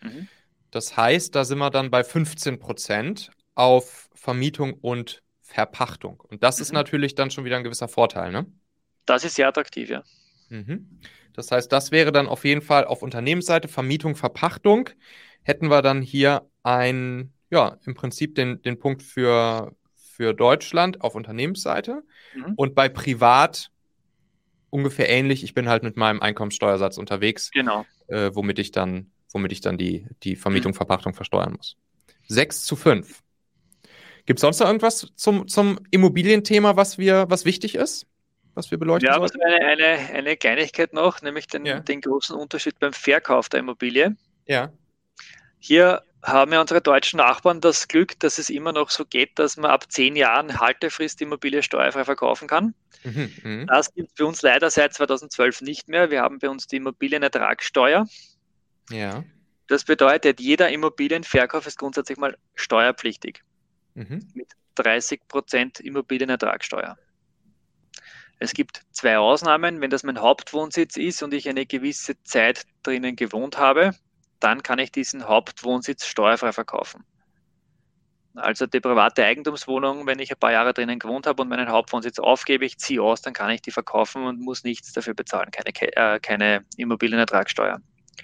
[0.01, 0.27] Mhm.
[0.71, 6.19] Das heißt, da sind wir dann bei 15 Prozent auf Vermietung und Verpachtung.
[6.19, 6.61] Und das mhm.
[6.61, 8.45] ist natürlich dann schon wieder ein gewisser Vorteil, ne?
[9.05, 10.03] Das ist sehr attraktiv, ja.
[10.49, 10.99] Mhm.
[11.33, 14.89] Das heißt, das wäre dann auf jeden Fall auf Unternehmensseite Vermietung, Verpachtung.
[15.43, 21.15] Hätten wir dann hier ein, ja, im Prinzip den, den Punkt für, für Deutschland auf
[21.15, 22.03] Unternehmensseite.
[22.35, 22.53] Mhm.
[22.55, 23.71] Und bei Privat
[24.69, 25.43] ungefähr ähnlich.
[25.43, 27.85] Ich bin halt mit meinem Einkommenssteuersatz unterwegs, genau.
[28.07, 30.77] äh, womit ich dann, womit ich dann die, die Vermietung, mhm.
[30.77, 31.77] Verpachtung versteuern muss.
[32.27, 33.23] 6 zu 5.
[34.25, 38.07] Gibt es sonst noch irgendwas zum, zum Immobilienthema, was wir, was wichtig ist?
[38.57, 39.39] Was wir beleuchten Ja, sollten?
[39.43, 41.79] eine, eine, eine Kleinigkeit noch, nämlich den, ja.
[41.79, 44.17] den großen Unterschied beim Verkauf der Immobilie.
[44.47, 44.71] Ja.
[45.59, 49.57] Hier haben ja unsere deutschen Nachbarn das Glück, dass es immer noch so geht, dass
[49.57, 52.73] man ab zehn Jahren Haltefrist Immobilie steuerfrei verkaufen kann.
[53.03, 53.65] Mhm, mh.
[53.67, 56.09] Das gibt es bei uns leider seit 2012 nicht mehr.
[56.09, 58.07] Wir haben bei uns die Immobilienertragssteuer.
[58.89, 59.23] Ja.
[59.67, 63.43] Das bedeutet, jeder Immobilienverkauf ist grundsätzlich mal steuerpflichtig.
[63.93, 64.27] Mhm.
[64.33, 66.97] Mit 30 Prozent Immobilienertragssteuer.
[68.39, 69.81] Es gibt zwei Ausnahmen.
[69.81, 73.91] Wenn das mein Hauptwohnsitz ist und ich eine gewisse Zeit drinnen gewohnt habe,
[74.39, 77.03] dann kann ich diesen Hauptwohnsitz steuerfrei verkaufen.
[78.35, 82.19] Also die private Eigentumswohnung, wenn ich ein paar Jahre drinnen gewohnt habe und meinen Hauptwohnsitz
[82.19, 85.71] aufgebe, ich ziehe aus, dann kann ich die verkaufen und muss nichts dafür bezahlen, keine,
[85.95, 87.79] äh, keine Immobilienertragssteuer.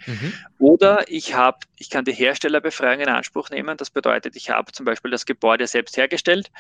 [0.06, 0.34] Mhm.
[0.60, 3.76] Oder ich habe, ich kann die Herstellerbefreiung in Anspruch nehmen.
[3.78, 6.52] Das bedeutet, ich habe zum Beispiel das Gebäude selbst hergestellt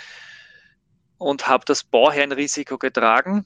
[1.17, 3.45] und habe das Bauherrenrisiko getragen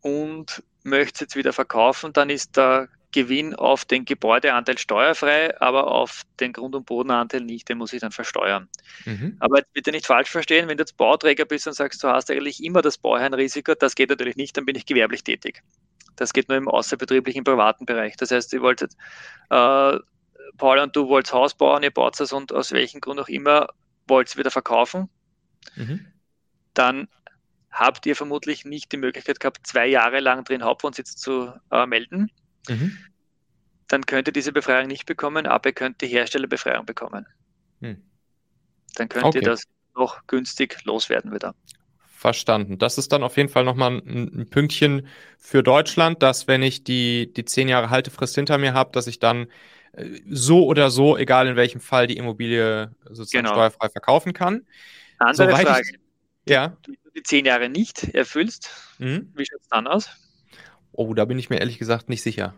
[0.00, 5.90] und möchte es jetzt wieder verkaufen, dann ist der Gewinn auf den Gebäudeanteil steuerfrei, aber
[5.90, 8.68] auf den Grund- und Bodenanteil nicht, den muss ich dann versteuern.
[9.04, 9.36] Mhm.
[9.40, 12.30] Aber jetzt bitte nicht falsch verstehen, wenn du jetzt Bauträger bist und sagst, du hast
[12.30, 15.62] eigentlich immer das Bauherrenrisiko, das geht natürlich nicht, dann bin ich gewerblich tätig.
[16.16, 18.16] Das geht nur im außerbetrieblichen privaten Bereich.
[18.16, 18.92] Das heißt, ihr wolltet,
[19.50, 19.98] äh,
[20.58, 23.68] Paul und du wollt Haus bauen, ihr baut es und aus welchem Grund auch immer
[24.06, 25.08] wollt es wieder verkaufen.
[25.74, 26.06] Mhm.
[26.76, 27.08] Dann
[27.70, 32.30] habt ihr vermutlich nicht die Möglichkeit gehabt, zwei Jahre lang drin Hauptwohnsitz zu äh, melden.
[32.68, 32.96] Mhm.
[33.88, 37.26] Dann könnt ihr diese Befreiung nicht bekommen, aber ihr könnt die Herstellerbefreiung bekommen.
[37.80, 38.02] Mhm.
[38.94, 39.38] Dann könnt okay.
[39.38, 41.54] ihr das noch günstig loswerden wieder.
[42.06, 42.78] Verstanden.
[42.78, 45.06] Das ist dann auf jeden Fall nochmal ein, ein Pünktchen
[45.38, 49.18] für Deutschland, dass wenn ich die, die zehn Jahre Haltefrist hinter mir habe, dass ich
[49.18, 49.48] dann
[49.92, 53.54] äh, so oder so, egal in welchem Fall, die Immobilie sozusagen genau.
[53.54, 54.66] steuerfrei verkaufen kann.
[55.18, 55.82] Andere Soweit Frage.
[55.82, 56.05] Ich,
[56.48, 56.76] ja.
[56.82, 59.32] Du die zehn Jahre nicht erfüllst, mhm.
[59.34, 60.10] wie schaut es dann aus?
[60.92, 62.54] Oh, da bin ich mir ehrlich gesagt nicht sicher.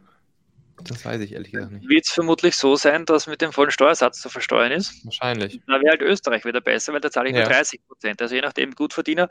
[0.85, 1.89] Das weiß ich ehrlich gesagt nicht.
[1.89, 5.05] Wird es vermutlich so sein, dass mit dem vollen Steuersatz zu versteuern ist?
[5.05, 5.61] Wahrscheinlich.
[5.67, 7.43] Da wäre halt Österreich wieder besser, weil da zahle ich ja.
[7.43, 8.23] nur 30 Prozent.
[8.23, 9.29] Also je nachdem, Gutverdiener.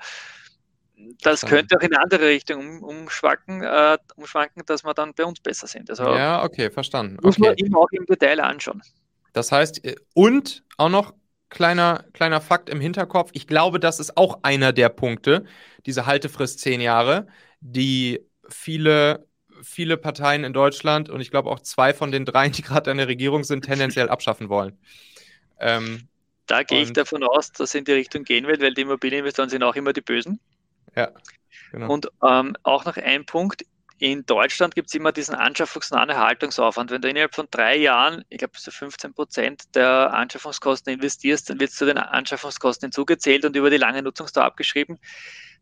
[1.22, 5.26] Das könnte auch in eine andere Richtung um, umschwanken, äh, umschwanken, dass wir dann bei
[5.26, 5.90] uns besser sind.
[5.92, 7.18] Also ja, okay, verstanden.
[7.22, 7.50] Muss okay.
[7.50, 8.82] man immer auch im Detail anschauen.
[9.32, 11.14] Das heißt, äh, und auch noch
[11.50, 15.46] kleiner, kleiner Fakt im Hinterkopf, ich glaube, das ist auch einer der Punkte,
[15.86, 17.28] diese Haltefrist zehn Jahre,
[17.62, 19.28] die viele
[19.64, 22.98] viele Parteien in Deutschland und ich glaube auch zwei von den dreien, die gerade an
[22.98, 24.78] der Regierung sind, tendenziell abschaffen wollen.
[25.60, 26.08] Ähm,
[26.46, 29.50] da gehe ich davon aus, dass es in die Richtung gehen wird, weil die Immobilieninvestoren
[29.50, 30.40] sind auch immer die Bösen.
[30.96, 31.12] Ja.
[31.72, 31.92] Genau.
[31.92, 33.66] Und ähm, auch noch ein Punkt,
[34.00, 36.92] in Deutschland gibt es immer diesen anschaffungsnahen Erhaltungsaufwand.
[36.92, 41.60] Wenn du innerhalb von drei Jahren, ich glaube, so 15 Prozent der Anschaffungskosten investierst, dann
[41.60, 45.00] wird es zu den Anschaffungskosten hinzugezählt und über die lange Nutzungsdauer abgeschrieben.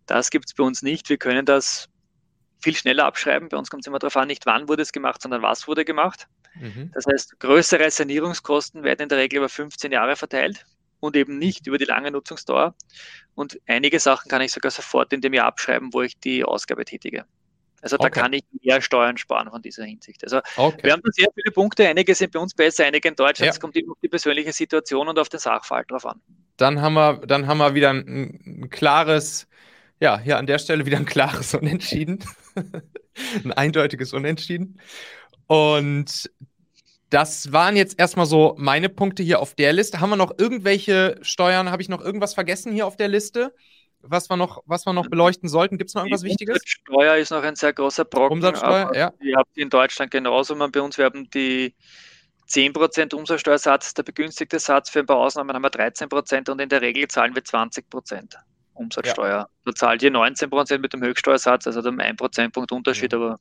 [0.06, 1.10] Das gibt es bei uns nicht.
[1.10, 1.88] Wir können das
[2.62, 3.48] viel schneller abschreiben.
[3.48, 5.86] Bei uns kommt es immer darauf an, nicht wann wurde es gemacht, sondern was wurde
[5.86, 6.28] gemacht.
[6.56, 6.92] Mhm.
[6.94, 10.66] Das heißt, größere Sanierungskosten werden in der Regel über 15 Jahre verteilt
[11.00, 12.76] und eben nicht über die lange Nutzungsdauer.
[13.34, 16.86] Und einige Sachen kann ich sogar sofort in dem Jahr abschreiben, wo ich die Ausgabe
[16.86, 17.26] tätige.
[17.86, 18.20] Also da okay.
[18.20, 20.24] kann ich mehr Steuern sparen von dieser Hinsicht.
[20.24, 20.80] Also okay.
[20.82, 21.88] wir haben da sehr viele Punkte.
[21.88, 23.52] Einige sind bei uns besser, einige in Deutschland.
[23.52, 26.20] Es kommt immer auf die persönliche Situation und auf den Sachverhalt drauf an.
[26.58, 29.48] Dann haben wir, dann haben wir wieder ein, ein klares
[30.00, 32.24] ja, hier an der Stelle wieder ein klares Unentschieden.
[33.44, 34.80] ein eindeutiges Unentschieden.
[35.48, 36.30] Und
[37.10, 40.02] das waren jetzt erstmal so meine Punkte hier auf der Liste.
[40.02, 41.72] Haben wir noch irgendwelche Steuern?
[41.72, 43.54] Habe ich noch irgendwas vergessen hier auf der Liste?
[44.08, 45.78] Was wir noch, was wir noch beleuchten sollten?
[45.78, 46.56] Gibt es noch irgendwas die Wichtiges?
[46.56, 48.38] Umsatzsteuer ist noch ein sehr großer Brocken.
[48.38, 49.14] Umsatzsteuer, ja.
[49.22, 50.56] Ihr habt die in Deutschland genauso.
[50.56, 51.74] Man, bei uns, wir haben die
[52.50, 54.90] 10% Umsatzsteuersatz, der begünstigte Satz.
[54.90, 58.36] Für ein paar Ausnahmen haben wir 13% und in der Regel zahlen wir 20%.
[58.76, 59.30] Umsatzsteuer.
[59.30, 59.50] Ja.
[59.66, 63.20] Da zahlt ihr 19% mit dem Höchststeuersatz, also dem 1 Prozentpunkt Unterschied, ja.
[63.20, 63.40] aber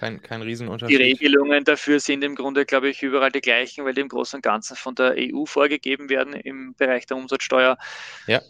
[0.00, 0.98] kein, kein Riesenunterschied.
[0.98, 4.38] Die Regelungen dafür sind im Grunde, glaube ich, überall die gleichen, weil die im Großen
[4.38, 7.76] und Ganzen von der EU vorgegeben werden im Bereich der Umsatzsteuer.
[8.26, 8.40] Ja.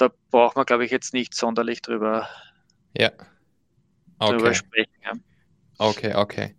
[0.00, 2.26] Da braucht man, glaube ich, jetzt nicht sonderlich drüber,
[2.96, 3.10] ja.
[4.18, 4.32] okay.
[4.32, 4.92] drüber sprechen.
[5.04, 5.12] Ja.
[5.76, 6.54] Okay, okay.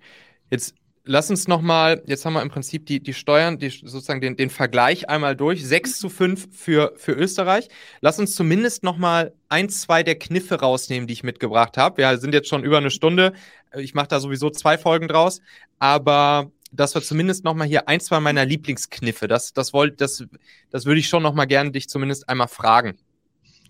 [0.51, 0.75] Jetzt
[1.05, 4.51] lass uns nochmal, jetzt haben wir im Prinzip die, die Steuern, die, sozusagen den, den
[4.51, 5.65] Vergleich einmal durch.
[5.65, 7.67] 6 zu 5 für, für Österreich.
[8.01, 11.97] Lass uns zumindest nochmal ein, zwei der Kniffe rausnehmen, die ich mitgebracht habe.
[11.97, 13.33] Wir sind jetzt schon über eine Stunde.
[13.75, 15.41] Ich mache da sowieso zwei Folgen draus.
[15.79, 19.27] Aber das war zumindest nochmal hier ein, zwei meiner Lieblingskniffe.
[19.27, 20.23] Das, das, wollt, das,
[20.69, 22.97] das würde ich schon nochmal gerne dich zumindest einmal fragen.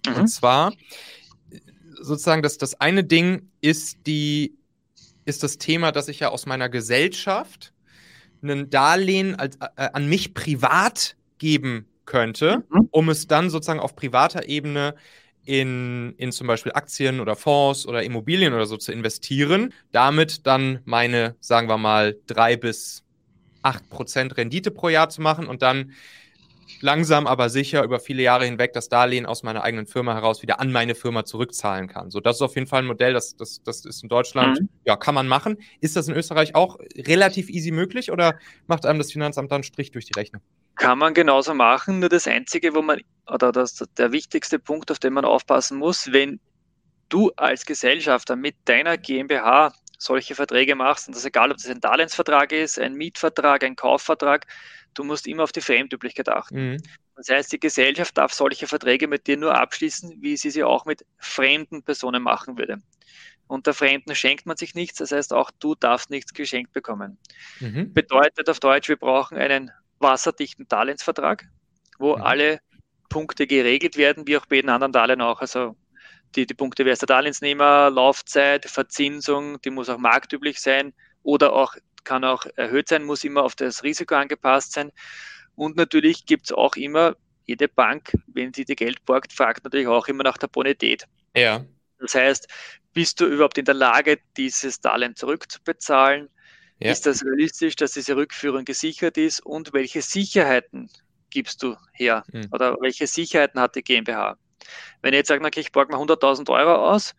[0.07, 0.15] Mhm.
[0.15, 0.73] Und zwar,
[2.01, 4.57] sozusagen, das, das eine Ding ist die
[5.25, 7.73] ist das Thema, dass ich ja aus meiner Gesellschaft
[8.41, 12.87] ein Darlehen als, äh, an mich privat geben könnte, mhm.
[12.91, 14.95] um es dann sozusagen auf privater Ebene
[15.45, 20.79] in, in zum Beispiel Aktien oder Fonds oder Immobilien oder so zu investieren, damit dann
[20.85, 23.03] meine, sagen wir mal, drei bis
[23.63, 25.91] acht Prozent Rendite pro Jahr zu machen und dann
[26.79, 30.59] langsam aber sicher über viele Jahre hinweg das Darlehen aus meiner eigenen Firma heraus wieder
[30.59, 32.11] an meine Firma zurückzahlen kann.
[32.11, 34.69] So, das ist auf jeden Fall ein Modell, das, das, das ist in Deutschland, mhm.
[34.85, 35.57] ja, kann man machen.
[35.79, 38.35] Ist das in Österreich auch relativ easy möglich oder
[38.67, 40.41] macht einem das Finanzamt dann einen Strich durch die Rechnung?
[40.75, 44.99] Kann man genauso machen, nur das Einzige, wo man, oder das, der wichtigste Punkt, auf
[44.99, 46.39] den man aufpassen muss, wenn
[47.09, 51.67] du als Gesellschafter mit deiner GmbH solche Verträge machst, und das ist egal, ob das
[51.67, 54.47] ein Darlehensvertrag ist, ein Mietvertrag, ein Kaufvertrag,
[54.93, 56.71] du musst immer auf die Fremdüblichkeit achten.
[56.71, 56.83] Mhm.
[57.15, 60.85] Das heißt, die Gesellschaft darf solche Verträge mit dir nur abschließen, wie sie sie auch
[60.85, 62.77] mit fremden Personen machen würde.
[63.47, 67.17] Unter Fremden schenkt man sich nichts, das heißt, auch du darfst nichts geschenkt bekommen.
[67.59, 67.93] Mhm.
[67.93, 71.45] Bedeutet auf Deutsch, wir brauchen einen wasserdichten Darlehensvertrag,
[71.99, 72.23] wo mhm.
[72.23, 72.59] alle
[73.09, 75.41] Punkte geregelt werden, wie auch bei jedem anderen Darlehen auch.
[75.41, 75.75] Also
[76.35, 81.53] die, die Punkte, wer ist der Darlehensnehmer, Laufzeit, Verzinsung, die muss auch marktüblich sein oder
[81.53, 84.91] auch kann auch erhöht sein, muss immer auf das Risiko angepasst sein.
[85.55, 89.87] Und natürlich gibt es auch immer, jede Bank, wenn sie dir Geld borgt, fragt natürlich
[89.87, 91.05] auch immer nach der Bonität.
[91.35, 91.65] Ja.
[91.99, 92.47] Das heißt,
[92.93, 96.29] bist du überhaupt in der Lage, dieses Darlehen zurückzubezahlen?
[96.79, 96.91] Ja.
[96.91, 99.45] Ist das realistisch, dass diese Rückführung gesichert ist?
[99.45, 100.89] Und welche Sicherheiten
[101.29, 102.23] gibst du her?
[102.31, 102.47] Mhm.
[102.51, 104.37] Oder welche Sicherheiten hat die GmbH?
[105.01, 107.15] Wenn ich jetzt sage, okay, ich borge mal 100.000 Euro aus,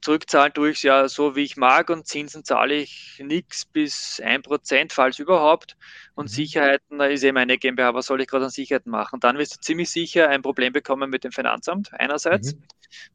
[0.00, 4.20] zurückzahlen tue ich es ja so, wie ich mag und Zinsen zahle ich nichts bis
[4.22, 5.76] 1%, falls überhaupt.
[6.14, 6.28] Und mhm.
[6.28, 9.20] Sicherheiten, da ist eben eine GmbH, was soll ich gerade an Sicherheiten machen?
[9.20, 12.62] Dann wirst du ziemlich sicher ein Problem bekommen mit dem Finanzamt einerseits mhm.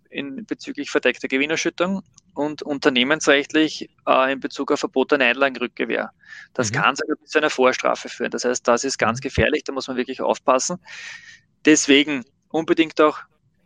[0.10, 2.02] in bezüglich verdeckter Gewinnerschüttung
[2.34, 6.12] und unternehmensrechtlich äh, in Bezug auf verbotene Einlagenrückgewähr.
[6.54, 6.76] Das mhm.
[6.76, 8.32] kann sogar bis zu einer Vorstrafe führen.
[8.32, 9.24] Das heißt, das ist ganz mhm.
[9.24, 10.80] gefährlich, da muss man wirklich aufpassen.
[11.65, 13.20] Deswegen unbedingt auch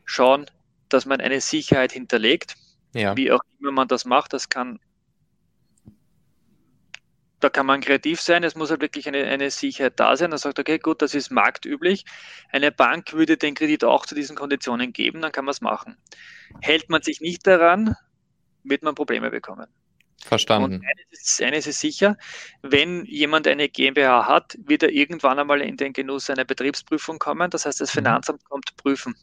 [0.05, 0.49] schauen,
[0.89, 2.55] dass man eine Sicherheit hinterlegt
[2.93, 3.17] ja.
[3.17, 4.79] Wie auch immer man das macht, das kann,
[7.39, 10.29] da kann man kreativ sein, es muss halt wirklich eine, eine Sicherheit da sein.
[10.29, 12.05] Man sagt, okay, gut, das ist marktüblich.
[12.49, 15.97] Eine Bank würde den Kredit auch zu diesen Konditionen geben, dann kann man es machen.
[16.61, 17.95] Hält man sich nicht daran,
[18.63, 19.67] wird man Probleme bekommen.
[20.23, 20.75] Verstanden.
[20.75, 22.17] Und eines ist, eines ist, sicher,
[22.61, 27.49] wenn jemand eine GmbH hat, wird er irgendwann einmal in den Genuss einer Betriebsprüfung kommen.
[27.49, 27.99] Das heißt, das mhm.
[27.99, 29.15] Finanzamt kommt prüfen.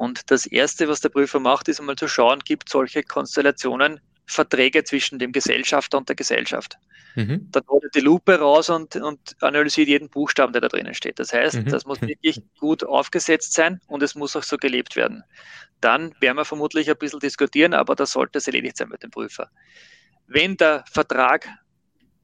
[0.00, 4.00] Und das Erste, was der Prüfer macht, ist einmal zu schauen, gibt es solche Konstellationen,
[4.24, 6.78] Verträge zwischen dem Gesellschafter und der Gesellschaft.
[7.16, 7.48] Mhm.
[7.52, 11.18] Dann holt er die Lupe raus und, und, analysiert jeden Buchstaben, der da drinnen steht.
[11.18, 11.68] Das heißt, mhm.
[11.68, 15.22] das muss wirklich gut aufgesetzt sein und es muss auch so gelebt werden.
[15.82, 19.10] Dann werden wir vermutlich ein bisschen diskutieren, aber das sollte es erledigt sein mit dem
[19.10, 19.50] Prüfer.
[20.26, 21.46] Wenn der Vertrag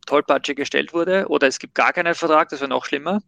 [0.07, 3.21] tollpatschig gestellt wurde oder es gibt gar keinen Vertrag, das wäre noch schlimmer,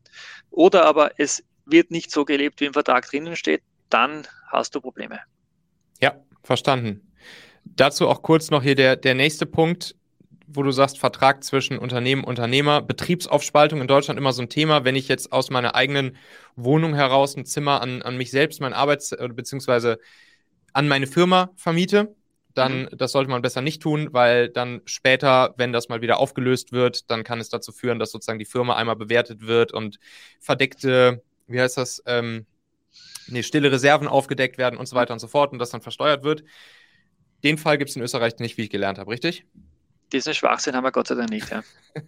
[0.50, 4.80] oder aber es wird nicht so gelebt, wie im Vertrag drinnen steht, dann hast du
[4.80, 5.20] Probleme.
[6.00, 7.12] Ja, verstanden.
[7.64, 9.94] Dazu auch kurz noch hier der, der nächste Punkt,
[10.46, 14.84] wo du sagst, Vertrag zwischen Unternehmen und Unternehmer, Betriebsaufspaltung in Deutschland immer so ein Thema.
[14.84, 16.16] Wenn ich jetzt aus meiner eigenen
[16.56, 19.98] Wohnung heraus ein Zimmer an, an mich selbst, mein Arbeits- beziehungsweise
[20.72, 22.14] an meine Firma vermiete,
[22.54, 22.88] dann mhm.
[22.92, 27.10] das sollte man besser nicht tun, weil dann später, wenn das mal wieder aufgelöst wird,
[27.10, 29.98] dann kann es dazu führen, dass sozusagen die Firma einmal bewertet wird und
[30.40, 32.46] verdeckte, wie heißt das, ähm,
[33.28, 36.22] nee, stille Reserven aufgedeckt werden und so weiter und so fort und das dann versteuert
[36.22, 36.44] wird.
[37.44, 39.46] Den Fall gibt es in Österreich nicht, wie ich gelernt habe, richtig?
[40.12, 41.50] Diesen Schwachsinn haben wir Gott sei Dank nicht.
[41.50, 41.62] Ja.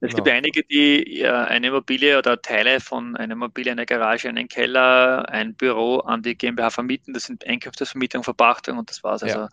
[0.00, 0.24] Es genau.
[0.24, 5.26] gibt einige, die ja, eine Immobilie oder Teile von einer Immobilie, eine Garage, einen Keller,
[5.30, 7.14] ein Büro an die GmbH vermieten.
[7.14, 9.22] Das sind Einkünftesvermietung, Verpachtung und das war's.
[9.22, 9.48] Also ja.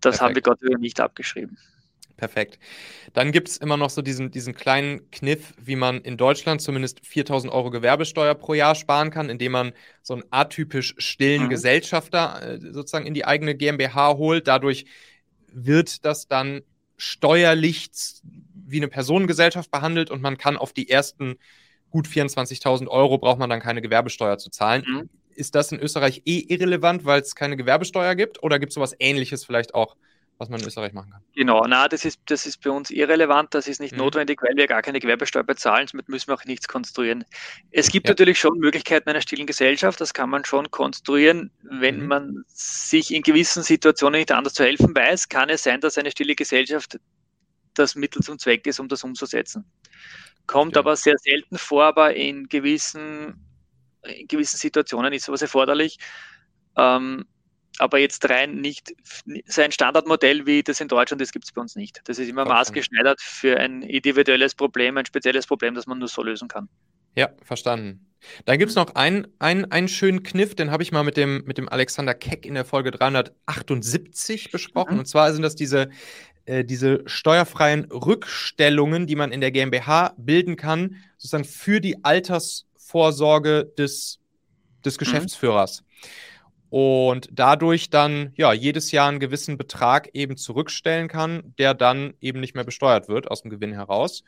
[0.00, 0.20] das Perfekt.
[0.20, 1.58] haben wir Gott sei Dank nicht abgeschrieben.
[2.16, 2.60] Perfekt.
[3.12, 7.04] Dann gibt es immer noch so diesen, diesen kleinen Kniff, wie man in Deutschland zumindest
[7.04, 9.72] 4000 Euro Gewerbesteuer pro Jahr sparen kann, indem man
[10.02, 11.48] so einen atypisch stillen mhm.
[11.48, 14.46] Gesellschafter äh, sozusagen in die eigene GmbH holt.
[14.46, 14.86] Dadurch
[15.52, 16.62] wird das dann
[16.96, 17.90] steuerlich
[18.54, 21.36] wie eine Personengesellschaft behandelt und man kann auf die ersten
[21.90, 24.84] gut 24.000 Euro braucht man dann keine Gewerbesteuer zu zahlen.
[24.86, 25.08] Mhm.
[25.34, 28.42] Ist das in Österreich eh irrelevant, weil es keine Gewerbesteuer gibt?
[28.42, 29.96] Oder gibt es sowas Ähnliches vielleicht auch
[30.38, 31.22] was man in Österreich machen kann.
[31.34, 33.98] Genau, na, das ist, das ist bei uns irrelevant, das ist nicht mhm.
[33.98, 37.24] notwendig, weil wir gar keine Gewerbesteuer bezahlen, somit müssen wir auch nichts konstruieren.
[37.70, 38.12] Es gibt ja.
[38.12, 42.06] natürlich schon Möglichkeiten einer stillen Gesellschaft, das kann man schon konstruieren, wenn mhm.
[42.06, 46.10] man sich in gewissen Situationen nicht anders zu helfen weiß, kann es sein, dass eine
[46.10, 46.98] stille Gesellschaft
[47.74, 49.64] das Mittel zum Zweck ist, um das umzusetzen.
[50.46, 50.80] Kommt ja.
[50.80, 53.46] aber sehr selten vor, aber in gewissen,
[54.02, 55.98] in gewissen Situationen ist sowas erforderlich.
[56.76, 57.24] Ähm,
[57.78, 58.94] aber jetzt rein nicht
[59.46, 62.00] sein Standardmodell wie das in Deutschland, das gibt es bei uns nicht.
[62.04, 62.52] Das ist immer okay.
[62.52, 66.68] maßgeschneidert für ein individuelles Problem, ein spezielles Problem, das man nur so lösen kann.
[67.16, 68.06] Ja, verstanden.
[68.46, 71.44] Dann gibt es noch einen, einen, einen schönen Kniff, den habe ich mal mit dem,
[71.44, 74.94] mit dem Alexander Keck in der Folge 378 besprochen.
[74.94, 75.00] Mhm.
[75.00, 75.90] Und zwar sind das diese,
[76.46, 83.72] äh, diese steuerfreien Rückstellungen, die man in der GmbH bilden kann, sozusagen für die Altersvorsorge
[83.76, 84.20] des,
[84.84, 84.98] des mhm.
[84.98, 85.82] Geschäftsführers.
[85.82, 85.86] Mhm
[86.74, 92.40] und dadurch dann ja jedes Jahr einen gewissen Betrag eben zurückstellen kann, der dann eben
[92.40, 94.24] nicht mehr besteuert wird aus dem Gewinn heraus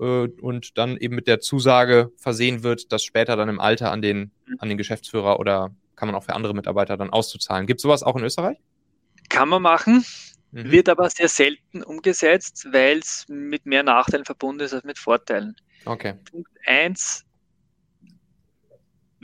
[0.00, 4.02] äh, und dann eben mit der Zusage versehen wird, das später dann im Alter an
[4.02, 7.68] den, an den Geschäftsführer oder kann man auch für andere Mitarbeiter dann auszuzahlen.
[7.68, 8.58] Gibt es sowas auch in Österreich?
[9.28, 10.04] Kann man machen,
[10.50, 10.72] mhm.
[10.72, 15.54] wird aber sehr selten umgesetzt, weil es mit mehr Nachteilen verbunden ist als mit Vorteilen.
[15.84, 16.14] Okay.
[16.28, 17.24] Punkt 1,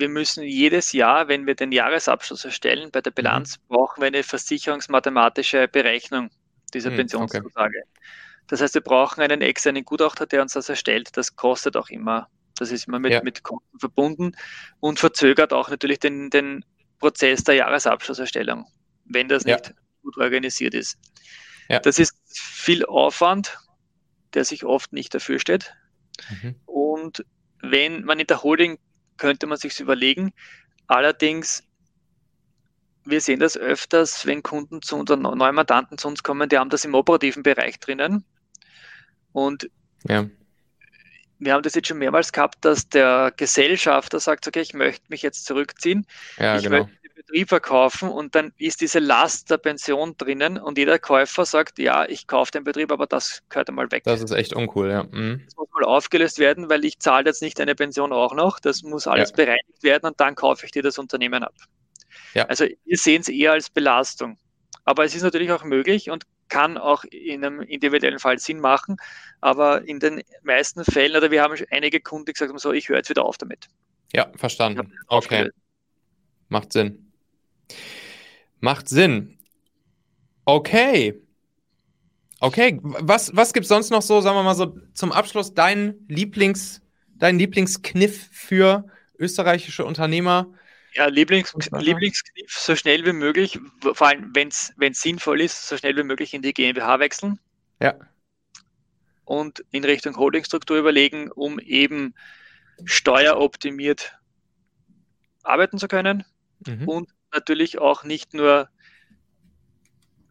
[0.00, 3.74] wir müssen jedes Jahr, wenn wir den Jahresabschluss erstellen, bei der Bilanz mhm.
[3.74, 6.30] brauchen wir eine versicherungsmathematische Berechnung
[6.74, 7.82] dieser mhm, Pensionszusage.
[7.82, 8.00] Okay.
[8.48, 11.16] Das heißt, wir brauchen einen externen Gutachter, der uns das erstellt.
[11.16, 12.28] Das kostet auch immer.
[12.58, 13.22] Das ist immer mit, ja.
[13.22, 14.32] mit Kosten verbunden
[14.80, 16.64] und verzögert auch natürlich den, den
[16.98, 18.66] Prozess der Jahresabschlusserstellung,
[19.04, 19.56] wenn das ja.
[19.56, 20.98] nicht gut organisiert ist.
[21.68, 21.78] Ja.
[21.78, 23.56] Das ist viel Aufwand,
[24.34, 25.72] der sich oft nicht dafür steht.
[26.28, 26.56] Mhm.
[26.66, 27.24] Und
[27.62, 28.78] wenn man in der Holding
[29.20, 30.32] könnte man sich überlegen.
[30.88, 31.62] Allerdings,
[33.04, 36.70] wir sehen das öfters, wenn Kunden zu unseren neuen Mandanten zu uns kommen, die haben
[36.70, 38.24] das im operativen Bereich drinnen.
[39.32, 39.70] Und
[40.08, 40.26] ja.
[41.38, 45.22] wir haben das jetzt schon mehrmals gehabt, dass der Gesellschafter sagt, okay, ich möchte mich
[45.22, 46.06] jetzt zurückziehen.
[46.38, 46.78] Ja, ich genau.
[46.78, 51.78] möchte Betrieb verkaufen und dann ist diese Last der Pension drinnen und jeder Käufer sagt,
[51.78, 54.04] ja, ich kaufe den Betrieb, aber das gehört einmal weg.
[54.04, 55.04] Das ist echt uncool, ja.
[55.04, 55.42] Mhm.
[55.44, 58.82] Das muss mal aufgelöst werden, weil ich zahle jetzt nicht eine Pension auch noch, das
[58.82, 59.36] muss alles ja.
[59.36, 61.54] bereinigt werden und dann kaufe ich dir das Unternehmen ab.
[62.34, 62.46] Ja.
[62.46, 64.38] Also wir sehen es eher als Belastung.
[64.84, 68.96] Aber es ist natürlich auch möglich und kann auch in einem individuellen Fall Sinn machen.
[69.40, 72.88] Aber in den meisten Fällen, oder wir haben einige Kunden, die gesagt haben, so, ich
[72.88, 73.68] höre jetzt wieder auf damit.
[74.12, 74.92] Ja, verstanden.
[75.06, 75.50] Okay.
[76.48, 77.09] Macht Sinn.
[78.60, 79.38] Macht Sinn.
[80.44, 81.20] Okay.
[82.40, 85.94] Okay, was, was gibt es sonst noch so, sagen wir mal so, zum Abschluss dein
[86.08, 86.80] Lieblings,
[87.14, 88.86] dein Lieblingskniff für
[89.18, 90.50] österreichische Unternehmer?
[90.94, 95.96] Ja, Lieblings, Lieblingskniff, so schnell wie möglich, vor allem wenn es sinnvoll ist, so schnell
[95.96, 97.38] wie möglich in die GmbH wechseln.
[97.80, 97.94] Ja.
[99.24, 102.14] Und in Richtung Holdingstruktur überlegen, um eben
[102.84, 104.16] steueroptimiert
[105.42, 106.24] arbeiten zu können
[106.66, 106.88] mhm.
[106.88, 108.68] und natürlich auch nicht nur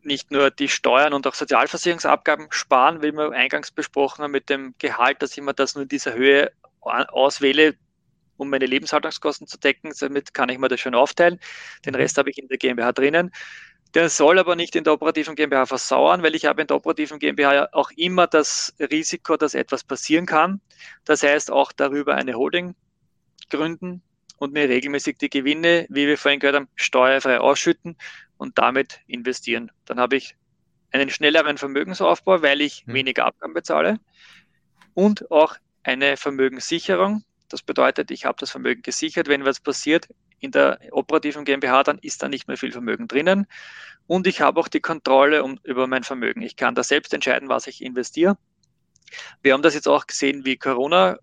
[0.01, 4.73] nicht nur die Steuern und auch Sozialversicherungsabgaben sparen, wie wir eingangs besprochen haben mit dem
[4.79, 7.75] Gehalt, dass ich mir das nur in dieser Höhe auswähle,
[8.37, 9.91] um meine Lebenshaltungskosten zu decken.
[9.99, 11.39] Damit kann ich mir das schon aufteilen.
[11.85, 13.31] Den Rest habe ich in der GmbH drinnen.
[13.93, 17.19] Der soll aber nicht in der operativen GmbH versauern, weil ich habe in der operativen
[17.19, 20.61] GmbH auch immer das Risiko, dass etwas passieren kann.
[21.05, 22.75] Das heißt, auch darüber eine Holding
[23.49, 24.03] gründen,
[24.39, 27.97] und mir regelmäßig die Gewinne, wie wir vorhin gehört haben, steuerfrei ausschütten
[28.37, 29.71] und damit investieren.
[29.85, 30.35] Dann habe ich
[30.91, 32.93] einen schnelleren Vermögensaufbau, weil ich mhm.
[32.93, 33.99] weniger Abgaben bezahle
[34.93, 37.23] und auch eine Vermögenssicherung.
[37.49, 39.27] Das bedeutet, ich habe das Vermögen gesichert.
[39.27, 40.07] Wenn was passiert
[40.39, 43.45] in der operativen GmbH, dann ist da nicht mehr viel Vermögen drinnen.
[44.07, 46.41] Und ich habe auch die Kontrolle um, über mein Vermögen.
[46.41, 48.37] Ich kann da selbst entscheiden, was ich investiere.
[49.41, 51.17] Wir haben das jetzt auch gesehen, wie Corona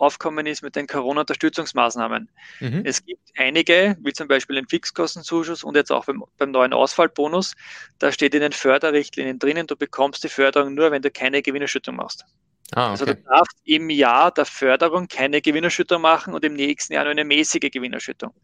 [0.00, 2.28] aufkommen ist mit den Corona-Unterstützungsmaßnahmen.
[2.60, 2.82] Mhm.
[2.84, 7.54] Es gibt einige, wie zum Beispiel den Fixkostenzuschuss und jetzt auch beim, beim, neuen Ausfallbonus,
[7.98, 11.96] da steht in den Förderrichtlinien drinnen, du bekommst die Förderung nur, wenn du keine Gewinnerschüttung
[11.96, 12.24] machst.
[12.72, 12.90] Ah, okay.
[12.90, 17.12] Also du darfst im Jahr der Förderung keine Gewinnerschüttung machen und im nächsten Jahr nur
[17.12, 18.34] eine mäßige Gewinnerschüttung.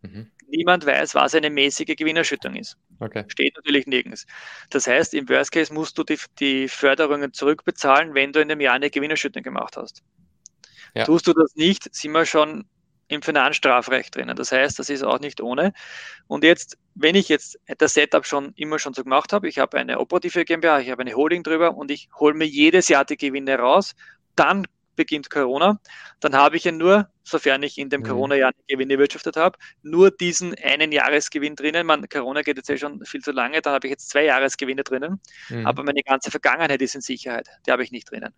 [0.00, 0.30] Mhm.
[0.48, 2.78] Niemand weiß, was eine mäßige Gewinnerschüttung ist.
[3.00, 3.24] Okay.
[3.28, 4.26] Steht natürlich nirgends.
[4.70, 8.60] Das heißt, im Worst Case musst du die, die Förderungen zurückbezahlen, wenn du in dem
[8.60, 10.02] Jahr eine Gewinnerschüttung gemacht hast.
[10.94, 11.04] Ja.
[11.04, 12.64] Tust du das nicht, sind wir schon
[13.08, 14.36] im Finanzstrafrecht drinnen.
[14.36, 15.72] Das heißt, das ist auch nicht ohne.
[16.26, 19.78] Und jetzt, wenn ich jetzt das Setup schon immer schon so gemacht habe, ich habe
[19.78, 23.16] eine operative GmbH, ich habe eine Holding drüber und ich hole mir jedes Jahr die
[23.16, 23.94] Gewinne raus,
[24.34, 25.78] dann beginnt Corona,
[26.20, 28.06] dann habe ich ja nur, sofern ich in dem mhm.
[28.06, 31.86] Corona-Jahr einen Gewinn erwirtschaftet habe, nur diesen einen Jahresgewinn drinnen.
[31.86, 34.82] Man, Corona geht jetzt ja schon viel zu lange, dann habe ich jetzt zwei Jahresgewinne
[34.82, 35.20] drinnen,
[35.50, 35.66] mhm.
[35.66, 38.32] aber meine ganze Vergangenheit ist in Sicherheit, die habe ich nicht drinnen.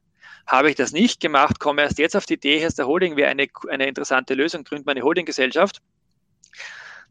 [0.47, 3.17] Habe ich das nicht gemacht, komme erst jetzt auf die Idee, hier ist der Holding
[3.17, 5.81] wäre eine, eine interessante Lösung, gründe meine Holdinggesellschaft,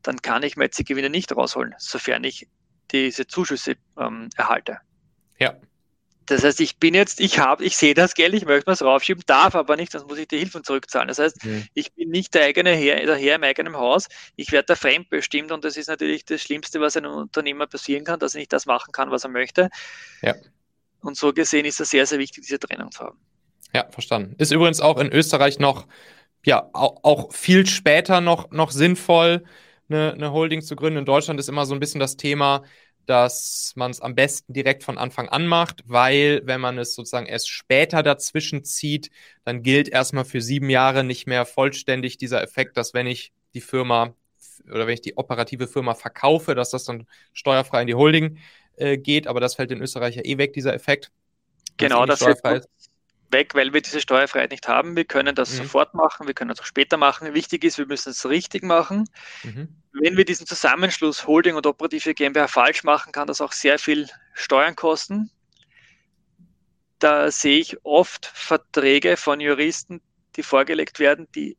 [0.03, 2.47] dann kann ich mir jetzt die Gewinne nicht rausholen, sofern ich
[2.91, 4.79] diese Zuschüsse ähm, erhalte.
[5.39, 5.55] Ja.
[6.27, 9.23] Das heißt, ich bin jetzt, ich habe, ich sehe das Geld, ich möchte es raufschieben,
[9.27, 11.07] darf aber nicht, sonst muss ich die Hilfen zurückzahlen.
[11.07, 11.65] Das heißt, mhm.
[11.73, 15.53] ich bin nicht der eigene Herr, der Herr im eigenen Haus, ich werde da fremdbestimmt
[15.53, 18.65] und das ist natürlich das Schlimmste, was einem Unternehmer passieren kann, dass er nicht das
[18.65, 19.69] machen kann, was er möchte.
[20.21, 20.35] Ja.
[21.01, 23.19] Und so gesehen ist es sehr, sehr wichtig, diese Trennung zu haben.
[23.73, 24.35] Ja, verstanden.
[24.37, 25.87] Ist übrigens auch in Österreich noch
[26.45, 29.43] ja auch, viel später noch, noch sinnvoll,
[29.89, 30.99] eine, eine Holding zu gründen.
[30.99, 32.63] In Deutschland ist immer so ein bisschen das Thema,
[33.05, 37.25] dass man es am besten direkt von Anfang an macht, weil wenn man es sozusagen
[37.25, 39.09] erst später dazwischen zieht,
[39.45, 43.61] dann gilt erstmal für sieben Jahre nicht mehr vollständig dieser Effekt, dass wenn ich die
[43.61, 44.13] Firma
[44.65, 48.39] oder wenn ich die operative Firma verkaufe, dass das dann steuerfrei in die Holding
[48.77, 51.11] äh, geht, aber das fällt in Österreich ja eh weg, dieser Effekt.
[51.77, 52.41] Genau, das fällt
[53.31, 54.95] weg, weil wir diese Steuerfreiheit nicht haben.
[54.95, 55.57] Wir können das mhm.
[55.57, 57.33] sofort machen, wir können das auch später machen.
[57.33, 59.09] Wichtig ist, wir müssen es richtig machen.
[59.43, 59.67] Mhm.
[59.93, 64.07] Wenn wir diesen Zusammenschluss Holding und operative GmbH falsch machen, kann das auch sehr viel
[64.33, 65.29] Steuern kosten.
[66.99, 70.01] Da sehe ich oft Verträge von Juristen,
[70.35, 71.57] die vorgelegt werden, die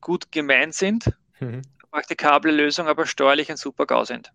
[0.00, 1.62] gut gemeint sind, mhm.
[1.90, 4.32] praktikable Lösung, aber steuerlich ein super GAU sind.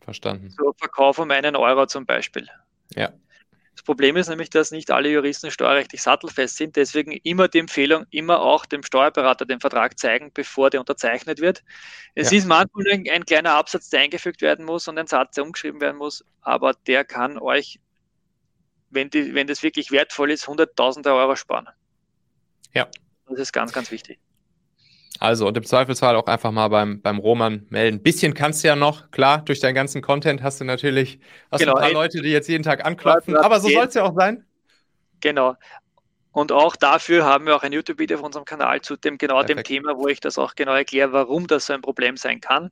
[0.00, 0.50] Verstanden.
[0.50, 2.48] So Verkauf um einen Euro zum Beispiel.
[2.94, 3.12] Ja.
[3.80, 6.76] Das Problem ist nämlich, dass nicht alle Juristen steuerrechtlich sattelfest sind.
[6.76, 11.62] Deswegen immer die Empfehlung, immer auch dem Steuerberater den Vertrag zeigen, bevor der unterzeichnet wird.
[12.14, 12.38] Es ja.
[12.38, 15.80] ist manchmal ein, ein, kleiner Absatz, der eingefügt werden muss und ein Satz, der umgeschrieben
[15.80, 17.80] werden muss, aber der kann euch,
[18.90, 21.68] wenn, die, wenn das wirklich wertvoll ist, hunderttausende Euro sparen.
[22.74, 22.86] Ja.
[23.28, 24.18] Das ist ganz, ganz wichtig.
[25.20, 28.02] Also und im Zweifelsfall auch einfach mal beim, beim Roman melden.
[28.02, 31.20] Bisschen kannst du ja noch, klar, durch deinen ganzen Content hast du natürlich
[31.52, 34.04] hast genau, ein paar Leute, die jetzt jeden Tag anklopfen, aber so soll es ja
[34.04, 34.46] auch sein.
[35.20, 35.56] Genau.
[36.32, 39.58] Und auch dafür haben wir auch ein YouTube-Video auf unserem Kanal zu dem genau Perfekt.
[39.58, 42.70] dem Thema, wo ich das auch genau erkläre, warum das so ein Problem sein kann.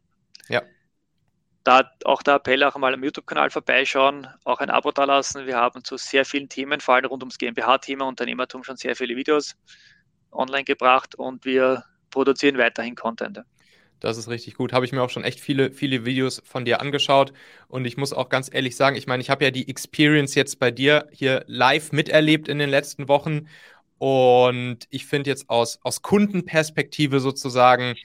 [0.48, 0.62] Ja.
[1.64, 5.44] Da auch der Appell auch mal am YouTube-Kanal vorbeischauen, auch ein Abo dalassen.
[5.44, 9.16] Wir haben zu sehr vielen Themen, vor allem rund ums GmbH-Thema, Unternehmertum schon sehr viele
[9.16, 9.54] Videos
[10.32, 13.42] online gebracht und wir produzieren weiterhin Content.
[14.00, 14.72] Das ist richtig gut.
[14.72, 17.32] Habe ich mir auch schon echt viele, viele Videos von dir angeschaut.
[17.66, 20.58] Und ich muss auch ganz ehrlich sagen, ich meine, ich habe ja die Experience jetzt
[20.58, 23.48] bei dir hier live miterlebt in den letzten Wochen.
[23.98, 27.96] Und ich finde jetzt aus, aus Kundenperspektive sozusagen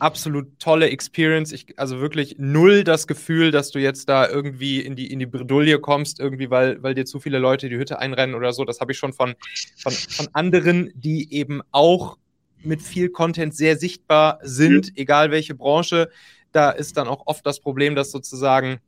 [0.00, 1.52] absolut tolle Experience.
[1.52, 5.26] Ich, also wirklich null das Gefühl, dass du jetzt da irgendwie in die, in die
[5.26, 8.64] Bredouille kommst, irgendwie, weil, weil dir zu viele Leute die Hütte einrennen oder so.
[8.64, 9.36] Das habe ich schon von,
[9.76, 12.18] von, von anderen, die eben auch
[12.62, 14.92] mit viel Content sehr sichtbar sind, mhm.
[14.96, 16.10] egal welche Branche.
[16.52, 18.80] Da ist dann auch oft das Problem, dass sozusagen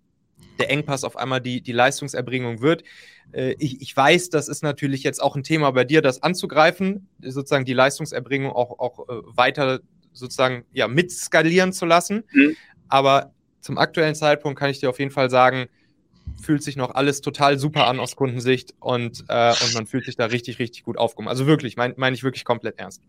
[0.58, 2.82] der Engpass auf einmal die, die Leistungserbringung wird.
[3.32, 7.08] Äh, ich, ich weiß, das ist natürlich jetzt auch ein Thema bei dir, das anzugreifen,
[7.20, 9.80] sozusagen die Leistungserbringung auch, auch äh, weiter
[10.12, 12.24] sozusagen ja, mitskalieren zu lassen.
[12.32, 12.56] Mhm.
[12.88, 15.68] Aber zum aktuellen Zeitpunkt kann ich dir auf jeden Fall sagen,
[16.40, 20.16] fühlt sich noch alles total super an aus Kundensicht und, äh, und man fühlt sich
[20.16, 21.28] da richtig, richtig gut aufgehoben.
[21.28, 23.02] Also wirklich, meine mein ich wirklich komplett ernst.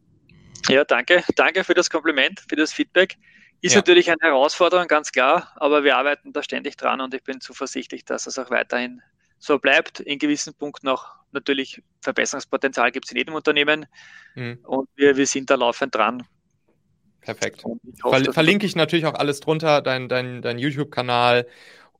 [0.69, 1.23] Ja, danke.
[1.35, 3.17] Danke für das Kompliment, für das Feedback.
[3.61, 3.79] Ist ja.
[3.79, 8.03] natürlich eine Herausforderung, ganz klar, aber wir arbeiten da ständig dran und ich bin zuversichtlich,
[8.05, 9.01] dass es auch weiterhin
[9.37, 9.99] so bleibt.
[9.99, 13.85] In gewissen Punkten auch natürlich Verbesserungspotenzial gibt es in jedem Unternehmen
[14.33, 14.59] mhm.
[14.63, 16.23] und wir, wir sind da laufend dran.
[17.21, 17.63] Perfekt.
[17.63, 21.45] Hoffe, Ver verlinke ich natürlich auch alles drunter, dein, dein, dein YouTube-Kanal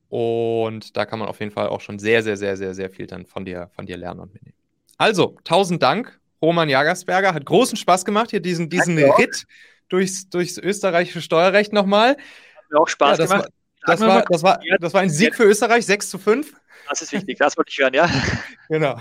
[0.09, 3.05] und da kann man auf jeden Fall auch schon sehr, sehr, sehr, sehr, sehr viel
[3.05, 4.57] dann von dir, von dir lernen und mitnehmen.
[4.97, 7.33] Also, tausend Dank Roman Jagersberger.
[7.33, 9.45] Hat großen Spaß gemacht, hier diesen, diesen Ritt
[9.89, 12.11] durchs, durchs österreichische Steuerrecht nochmal.
[12.11, 13.49] Hat mir auch Spaß ja, das gemacht.
[13.85, 16.53] War, das, war, das, war, das war ein Sieg für Österreich, 6 zu 5.
[16.89, 18.09] Das ist wichtig, das wollte ich hören, ja.
[18.69, 18.99] Genau.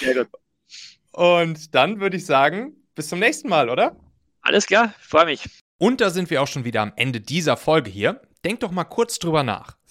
[0.00, 0.28] Sehr gut.
[1.12, 3.96] Und dann würde ich sagen, bis zum nächsten Mal, oder?
[4.42, 5.48] Alles klar, freue mich.
[5.78, 8.20] Und da sind wir auch schon wieder am Ende dieser Folge hier.
[8.44, 9.76] Denk doch mal kurz drüber nach.